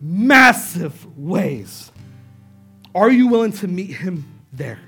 massive 0.00 1.18
ways. 1.18 1.90
Are 2.94 3.10
you 3.10 3.28
willing 3.28 3.52
to 3.52 3.68
meet 3.68 3.90
him 3.90 4.24
there? 4.52 4.78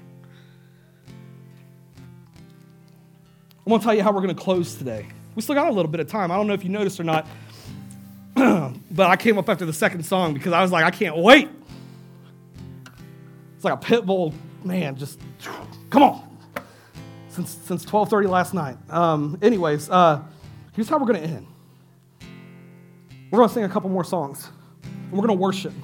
I'm 3.66 3.70
going 3.70 3.80
to 3.80 3.84
tell 3.84 3.94
you 3.94 4.02
how 4.02 4.10
we're 4.10 4.22
going 4.22 4.34
to 4.34 4.42
close 4.42 4.74
today. 4.74 5.06
We 5.34 5.42
still 5.42 5.54
got 5.54 5.68
a 5.68 5.72
little 5.72 5.90
bit 5.90 6.00
of 6.00 6.08
time. 6.08 6.30
I 6.30 6.36
don't 6.36 6.46
know 6.46 6.54
if 6.54 6.64
you 6.64 6.70
noticed 6.70 6.98
or 6.98 7.04
not, 7.04 7.26
but 8.90 9.06
I 9.06 9.16
came 9.16 9.36
up 9.38 9.48
after 9.48 9.66
the 9.66 9.72
second 9.72 10.04
song 10.04 10.32
because 10.32 10.52
I 10.52 10.62
was 10.62 10.72
like, 10.72 10.84
I 10.84 10.90
can't 10.90 11.16
wait. 11.16 11.48
It's 13.54 13.64
like 13.64 13.74
a 13.74 13.76
pit 13.76 14.06
bull, 14.06 14.32
man, 14.64 14.96
just 14.96 15.20
come 15.90 16.02
on. 16.02 16.38
Since, 17.28 17.50
since 17.50 17.84
12.30 17.84 18.28
last 18.28 18.54
night. 18.54 18.76
Um, 18.88 19.38
anyways, 19.42 19.90
uh, 19.90 20.22
here's 20.72 20.88
how 20.88 20.98
we're 20.98 21.06
going 21.06 21.22
to 21.22 21.28
end. 21.28 21.46
We're 23.30 23.38
going 23.38 23.48
to 23.48 23.54
sing 23.54 23.64
a 23.64 23.68
couple 23.68 23.90
more 23.90 24.04
songs. 24.04 24.48
And 24.82 25.12
we're 25.12 25.26
going 25.26 25.38
to 25.38 25.42
worship. 25.42 25.74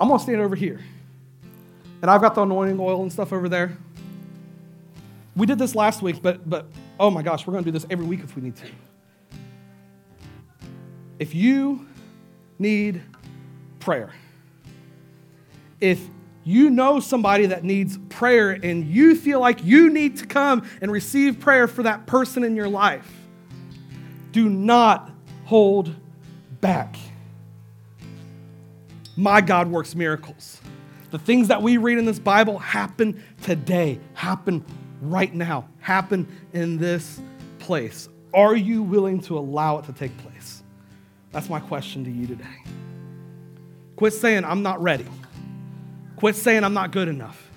I'm 0.00 0.08
going 0.08 0.18
to 0.18 0.22
stand 0.22 0.40
over 0.40 0.56
here. 0.56 0.80
And 2.00 2.10
I've 2.10 2.22
got 2.22 2.34
the 2.34 2.42
anointing 2.42 2.80
oil 2.80 3.02
and 3.02 3.12
stuff 3.12 3.32
over 3.32 3.48
there. 3.48 3.76
We 5.36 5.46
did 5.46 5.58
this 5.58 5.74
last 5.74 6.00
week, 6.00 6.22
but, 6.22 6.48
but 6.48 6.66
oh 7.00 7.10
my 7.10 7.22
gosh, 7.22 7.46
we're 7.46 7.52
going 7.52 7.64
to 7.64 7.70
do 7.70 7.72
this 7.72 7.86
every 7.90 8.04
week 8.04 8.20
if 8.22 8.36
we 8.36 8.42
need 8.42 8.54
to. 8.56 8.66
If 11.18 11.34
you 11.34 11.88
need 12.58 13.02
prayer, 13.80 14.12
if 15.80 16.00
you 16.44 16.68
know 16.68 17.00
somebody 17.00 17.46
that 17.46 17.64
needs 17.64 17.98
prayer 18.10 18.50
and 18.50 18.86
you 18.86 19.16
feel 19.16 19.40
like 19.40 19.64
you 19.64 19.90
need 19.90 20.18
to 20.18 20.26
come 20.26 20.68
and 20.82 20.92
receive 20.92 21.40
prayer 21.40 21.66
for 21.66 21.82
that 21.82 22.06
person 22.06 22.44
in 22.44 22.54
your 22.54 22.68
life, 22.68 23.10
do 24.32 24.48
not 24.48 25.10
hold 25.46 25.94
back. 26.60 26.96
My 29.16 29.40
God 29.40 29.68
works 29.68 29.94
miracles. 29.94 30.60
The 31.10 31.18
things 31.18 31.48
that 31.48 31.62
we 31.62 31.78
read 31.78 31.98
in 31.98 32.04
this 32.04 32.18
Bible 32.18 32.58
happen 32.58 33.22
today, 33.42 33.98
happen 34.14 34.64
right 35.00 35.32
now, 35.34 35.68
happen 35.80 36.28
in 36.52 36.78
this 36.78 37.20
place. 37.58 38.08
Are 38.32 38.56
you 38.56 38.82
willing 38.82 39.20
to 39.22 39.38
allow 39.38 39.78
it 39.78 39.86
to 39.86 39.92
take 39.92 40.16
place? 40.18 40.62
That's 41.32 41.48
my 41.48 41.60
question 41.60 42.04
to 42.04 42.10
you 42.10 42.26
today. 42.26 42.44
Quit 43.96 44.12
saying, 44.12 44.44
I'm 44.44 44.62
not 44.62 44.82
ready. 44.82 45.06
Quit 46.16 46.36
saying, 46.36 46.64
I'm 46.64 46.74
not 46.74 46.90
good 46.90 47.08
enough. 47.08 47.50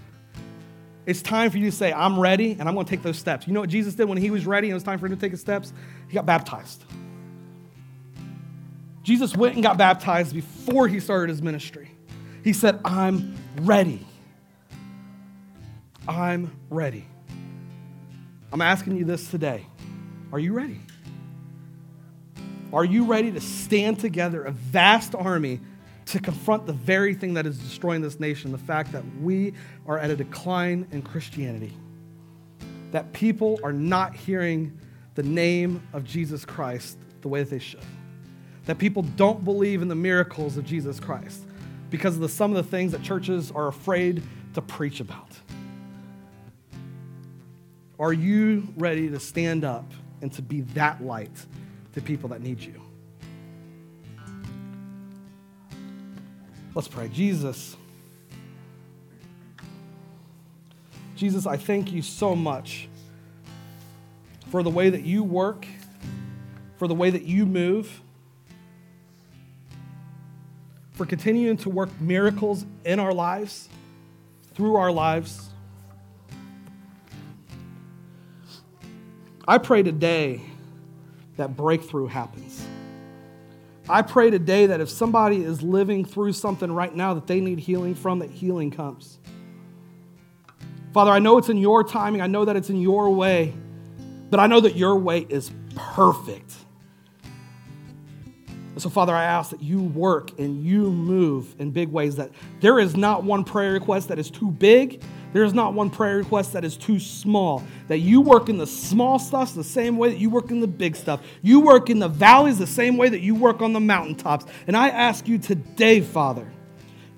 It's 1.06 1.22
time 1.22 1.52
for 1.52 1.58
you 1.58 1.70
to 1.70 1.76
say, 1.76 1.92
I'm 1.92 2.20
ready, 2.20 2.56
and 2.58 2.68
I'm 2.68 2.76
going 2.76 2.86
to 2.86 2.90
take 2.90 3.04
those 3.04 3.18
steps. 3.18 3.46
You 3.46 3.54
know 3.54 3.60
what 3.60 3.70
Jesus 3.70 3.94
did 3.96 4.06
when 4.06 4.18
he 4.18 4.32
was 4.32 4.46
ready 4.46 4.68
and 4.68 4.72
it 4.72 4.76
was 4.76 4.84
time 4.84 5.00
for 5.00 5.06
him 5.06 5.14
to 5.14 5.20
take 5.20 5.32
his 5.32 5.42
steps? 5.42 5.74
He 6.08 6.14
got 6.14 6.26
baptized. 6.26 6.84
Jesus 9.04 9.36
went 9.36 9.56
and 9.56 9.64
got 9.64 9.78
baptized 9.78 10.34
before 10.34 10.88
he 10.88 11.02
started 11.02 11.30
his 11.30 11.42
ministry. 11.42 11.92
He 12.44 12.54
said, 12.54 12.80
I'm 12.86 13.36
ready. 13.62 14.06
I'm 16.08 16.56
ready. 16.70 17.06
I'm 18.54 18.62
asking 18.62 18.98
you 18.98 19.04
this 19.04 19.32
today. 19.32 19.66
Are 20.32 20.38
you 20.38 20.54
ready? 20.54 20.80
Are 22.72 22.86
you 22.86 23.06
ready 23.06 23.32
to 23.32 23.42
stand 23.42 24.00
together, 24.00 24.44
a 24.44 24.52
vast 24.52 25.16
army, 25.16 25.60
to 26.06 26.20
confront 26.20 26.68
the 26.68 26.74
very 26.74 27.16
thing 27.16 27.34
that 27.34 27.48
is 27.48 27.58
destroying 27.58 28.04
this 28.04 28.20
nation 28.20 28.52
the 28.52 28.60
fact 28.60 28.92
that 28.92 29.04
we 29.20 29.54
are 29.88 29.98
at 29.98 30.12
a 30.12 30.16
decline 30.16 30.88
in 30.92 31.02
Christianity, 31.02 31.76
that 32.92 33.12
people 33.12 33.60
are 33.64 33.74
not 33.74 34.16
hearing 34.16 34.78
the 35.16 35.24
name 35.24 35.82
of 35.92 36.04
Jesus 36.04 36.46
Christ 36.46 37.00
the 37.22 37.30
way 37.30 37.40
that 37.40 37.50
they 37.50 37.58
should, 37.58 37.82
that 38.66 38.78
people 38.78 39.02
don't 39.02 39.44
believe 39.44 39.82
in 39.82 39.88
the 39.88 39.96
miracles 39.96 40.58
of 40.58 40.66
Jesus 40.66 41.00
Christ 41.00 41.44
because 41.90 42.14
of 42.14 42.22
the, 42.22 42.30
some 42.30 42.56
of 42.56 42.64
the 42.64 42.70
things 42.70 42.92
that 42.92 43.02
churches 43.02 43.50
are 43.50 43.68
afraid 43.68 44.22
to 44.54 44.62
preach 44.62 45.00
about. 45.00 45.30
Are 48.00 48.14
you 48.14 48.68
ready 48.76 49.10
to 49.10 49.20
stand 49.20 49.64
up 49.64 49.92
and 50.22 50.32
to 50.34 50.42
be 50.42 50.62
that 50.62 51.04
light 51.04 51.32
to 51.94 52.02
people 52.02 52.30
that 52.30 52.42
need 52.42 52.60
you? 52.60 52.82
Let's 56.76 56.88
pray. 56.88 57.08
Jesus, 57.08 57.78
Jesus, 61.16 61.46
I 61.46 61.56
thank 61.56 61.92
you 61.92 62.02
so 62.02 62.36
much 62.36 62.90
for 64.50 64.64
the 64.64 64.72
way 64.72 64.90
that 64.90 65.04
you 65.04 65.24
work, 65.24 65.68
for 66.78 66.88
the 66.88 66.96
way 66.96 67.12
that 67.12 67.24
you 67.24 67.46
move, 67.46 68.02
for 70.92 71.06
continuing 71.06 71.58
to 71.58 71.70
work 71.70 71.90
miracles 72.02 72.66
in 72.86 73.00
our 73.00 73.14
lives, 73.14 73.70
through 74.56 74.76
our 74.76 74.92
lives. 74.92 75.50
I 79.46 79.58
pray 79.58 79.84
today 79.84 80.42
that 81.36 81.58
breakthrough 81.58 82.08
happens. 82.08 82.66
I 83.90 84.02
pray 84.02 84.30
today 84.30 84.68
that 84.68 84.80
if 84.80 84.90
somebody 84.90 85.44
is 85.44 85.62
living 85.62 86.06
through 86.06 86.32
something 86.34 86.72
right 86.72 86.96
now 86.96 87.14
that 87.14 87.28
they 87.28 87.42
need 87.42 87.60
healing 87.60 87.96
from, 87.96 88.20
that 88.20 88.30
healing 88.30 88.72
comes. 88.72 89.20
Father, 90.94 91.12
I 91.12 91.20
know 91.20 91.38
it's 91.38 91.50
in 91.50 91.58
your 91.58 91.84
timing, 91.84 92.22
I 92.22 92.28
know 92.28 92.46
that 92.46 92.56
it's 92.56 92.70
in 92.70 92.80
your 92.80 93.10
way, 93.10 93.54
but 94.30 94.40
I 94.40 94.48
know 94.48 94.62
that 94.62 94.78
your 94.78 94.96
way 94.96 95.26
is 95.28 95.52
perfect. 95.76 96.54
so, 98.78 98.90
Father, 98.90 99.14
I 99.14 99.26
ask 99.26 99.52
that 99.52 99.62
you 99.62 99.82
work 99.82 100.40
and 100.40 100.64
you 100.64 100.90
move 100.90 101.54
in 101.60 101.72
big 101.72 101.90
ways, 101.90 102.16
that 102.16 102.32
there 102.62 102.80
is 102.80 102.96
not 102.96 103.26
one 103.26 103.44
prayer 103.44 103.74
request 103.74 104.08
that 104.08 104.20
is 104.20 104.32
too 104.32 104.52
big 104.52 105.04
there 105.34 105.44
is 105.44 105.54
not 105.54 105.74
one 105.74 105.90
prayer 105.90 106.18
request 106.18 106.54
that 106.54 106.64
is 106.64 106.78
too 106.78 107.00
small. 107.00 107.64
That 107.88 107.98
you 107.98 108.22
work 108.22 108.50
in 108.50 108.58
the 108.58 108.68
small 108.68 109.18
stuff 109.18 109.56
the 109.56 109.64
same 109.64 109.98
way 109.98 110.10
that 110.10 110.20
you 110.20 110.30
work 110.30 110.52
in 110.52 110.62
the 110.62 110.68
big 110.68 110.96
stuff. 110.96 111.22
You 111.42 111.60
work 111.60 111.90
in 111.90 112.00
the 112.00 112.08
valleys 112.08 112.60
the 112.60 112.68
same 112.68 112.98
way 112.98 113.10
that 113.10 113.22
you 113.22 113.34
work 113.34 113.62
on 113.62 113.74
the 113.74 113.80
mountaintops. 113.80 114.46
And 114.68 114.78
I 114.78 114.90
ask 114.90 115.28
you 115.28 115.40
today, 115.40 116.02
Father, 116.02 116.48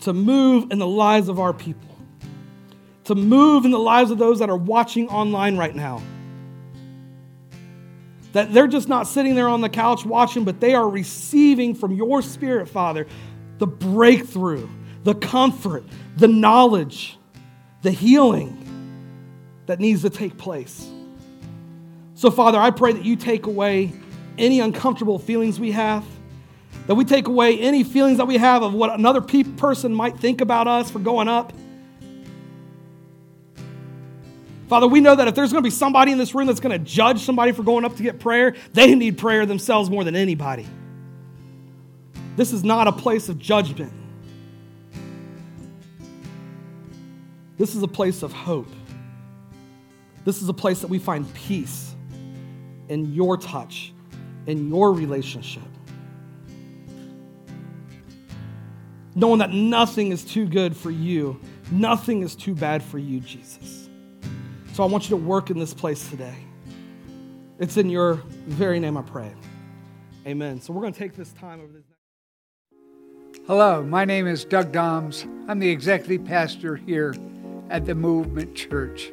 to 0.02 0.14
move 0.14 0.72
in 0.72 0.80
the 0.80 0.88
lives 0.88 1.28
of 1.28 1.40
our 1.40 1.54
people, 1.54 1.98
to 3.04 3.16
move 3.16 3.66
in 3.66 3.72
the 3.72 3.80
lives 3.80 4.12
of 4.12 4.18
those 4.18 4.40
that 4.40 4.50
are 4.50 4.58
watching 4.58 5.10
online 5.10 5.58
right 5.58 5.76
now. 5.76 6.02
That 8.32 8.54
they're 8.54 8.68
just 8.68 8.88
not 8.88 9.08
sitting 9.08 9.36
there 9.36 9.48
on 9.48 9.62
the 9.62 9.70
couch 9.70 10.06
watching, 10.06 10.46
but 10.46 10.62
they 10.62 10.74
are 10.74 10.90
receiving 10.90 11.76
from 11.76 11.94
your 11.94 12.22
Spirit, 12.22 12.70
Father, 12.70 13.08
the 13.58 13.68
breakthrough, 13.68 14.70
the 15.04 15.16
comfort, 15.16 15.84
the 16.18 16.28
knowledge 16.28 17.18
the 17.86 17.92
healing 17.92 18.58
that 19.68 19.80
needs 19.80 20.02
to 20.02 20.10
take 20.10 20.38
place. 20.38 20.90
So, 22.16 22.32
Father, 22.32 22.58
I 22.58 22.72
pray 22.72 22.94
that 22.94 23.06
you 23.06 23.16
take 23.16 23.46
away 23.46 23.94
any 24.40 24.60
uncomfortable 24.60 25.20
feelings 25.20 25.60
we 25.60 25.72
have, 25.72 26.04
that 26.88 26.96
we 26.96 27.06
take 27.06 27.28
away 27.28 27.60
any 27.60 27.84
feelings 27.84 28.18
that 28.18 28.26
we 28.26 28.38
have 28.38 28.64
of 28.64 28.74
what 28.74 28.92
another 28.92 29.22
pe- 29.22 29.44
person 29.44 29.94
might 29.94 30.18
think 30.18 30.42
about 30.42 30.68
us 30.68 30.90
for 30.90 30.98
going 30.98 31.28
up. 31.28 31.54
Father, 34.68 34.88
we 34.88 35.00
know 35.00 35.16
that 35.16 35.28
if 35.28 35.36
there's 35.36 35.52
going 35.52 35.64
to 35.64 35.68
be 35.68 35.70
somebody 35.70 36.12
in 36.12 36.18
this 36.18 36.34
room 36.34 36.48
that's 36.48 36.60
going 36.60 36.76
to 36.76 36.84
judge 36.84 37.22
somebody 37.22 37.52
for 37.52 37.62
going 37.62 37.86
up 37.86 37.96
to 37.98 38.04
get 38.04 38.20
prayer, 38.20 38.56
they 38.74 38.96
need 38.96 39.20
prayer 39.20 39.46
themselves 39.46 39.92
more 39.92 40.04
than 40.04 40.16
anybody. 40.16 40.66
This 42.36 42.52
is 42.52 42.64
not 42.64 42.88
a 42.88 42.92
place 42.92 43.30
of 43.30 43.38
judgment. 43.38 43.94
This 47.58 47.76
is 47.76 47.84
a 47.84 47.88
place 47.88 48.24
of 48.24 48.34
hope. 48.34 48.72
This 50.26 50.42
is 50.42 50.50
a 50.50 50.54
place 50.54 50.82
that 50.82 50.88
we 50.88 51.00
find 51.00 51.32
peace. 51.34 51.96
in 52.90 53.14
your 53.14 53.38
touch, 53.38 53.94
in 54.46 54.70
your 54.70 54.94
relationship. 54.94 55.64
Knowing 59.16 59.40
that 59.40 59.52
nothing 59.52 60.12
is 60.12 60.24
too 60.24 60.46
good 60.46 60.76
for 60.76 60.92
you, 60.92 61.40
nothing 61.72 62.22
is 62.22 62.36
too 62.36 62.54
bad 62.54 62.84
for 62.84 63.00
you, 63.00 63.20
Jesus. 63.22 63.90
So 64.74 64.84
I 64.84 64.88
want 64.88 65.06
you 65.06 65.12
to 65.12 65.24
work 65.24 65.50
in 65.50 65.58
this 65.58 65.74
place 65.74 66.10
today. 66.10 66.36
It's 67.60 67.78
in 67.78 67.90
your 67.90 68.16
very 68.46 68.80
name 68.80 68.98
I 68.98 69.02
pray. 69.02 69.32
Amen. 70.28 70.60
So 70.60 70.74
we're 70.74 70.82
going 70.82 70.94
to 70.94 71.00
take 71.00 71.16
this 71.16 71.32
time 71.34 71.62
over 71.62 71.72
this. 71.72 71.84
Hello, 73.48 73.84
my 73.84 74.04
name 74.04 74.28
is 74.28 74.44
Doug 74.44 74.72
Doms. 74.72 75.26
I'm 75.48 75.60
the 75.60 75.70
executive 75.70 76.26
pastor 76.26 76.76
here 76.76 77.16
at 77.70 77.86
the 77.86 77.96
Movement 77.96 78.56
Church. 78.56 79.12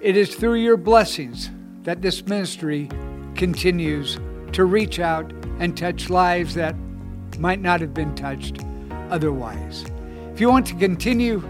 It 0.00 0.16
is 0.16 0.34
through 0.34 0.56
your 0.56 0.76
blessings 0.76 1.50
that 1.82 2.02
this 2.02 2.26
ministry 2.26 2.88
continues 3.34 4.18
to 4.52 4.64
reach 4.64 5.00
out 5.00 5.32
and 5.58 5.76
touch 5.76 6.10
lives 6.10 6.54
that 6.54 6.76
might 7.38 7.60
not 7.60 7.80
have 7.80 7.94
been 7.94 8.14
touched 8.14 8.62
otherwise. 9.10 9.84
If 10.32 10.40
you 10.40 10.48
want 10.48 10.66
to 10.66 10.74
continue 10.74 11.42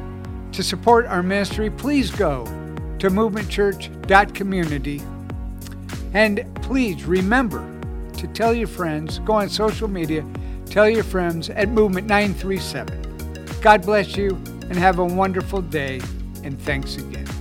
to 0.53 0.63
support 0.63 1.07
our 1.07 1.23
ministry, 1.23 1.71
please 1.71 2.11
go 2.11 2.45
to 2.99 3.11
movementchurch.community 3.11 5.03
and 6.15 6.45
please 6.63 7.05
remember 7.05 7.69
to 8.17 8.27
tell 8.29 8.55
your 8.55 8.69
friends, 8.69 9.19
go 9.21 9.35
on 9.35 9.49
social 9.49 9.89
media, 9.89 10.25
tell 10.67 10.89
your 10.89 11.05
friends 11.05 11.51
at 11.51 11.69
Movement 11.69 12.07
937. 12.07 13.61
God 13.61 13.83
bless 13.83 14.17
you 14.17 14.31
and 14.69 14.77
have 14.77 14.99
a 14.99 15.05
wonderful 15.05 15.61
day, 15.61 16.01
and 16.45 16.61
thanks 16.61 16.97
again. 16.97 17.34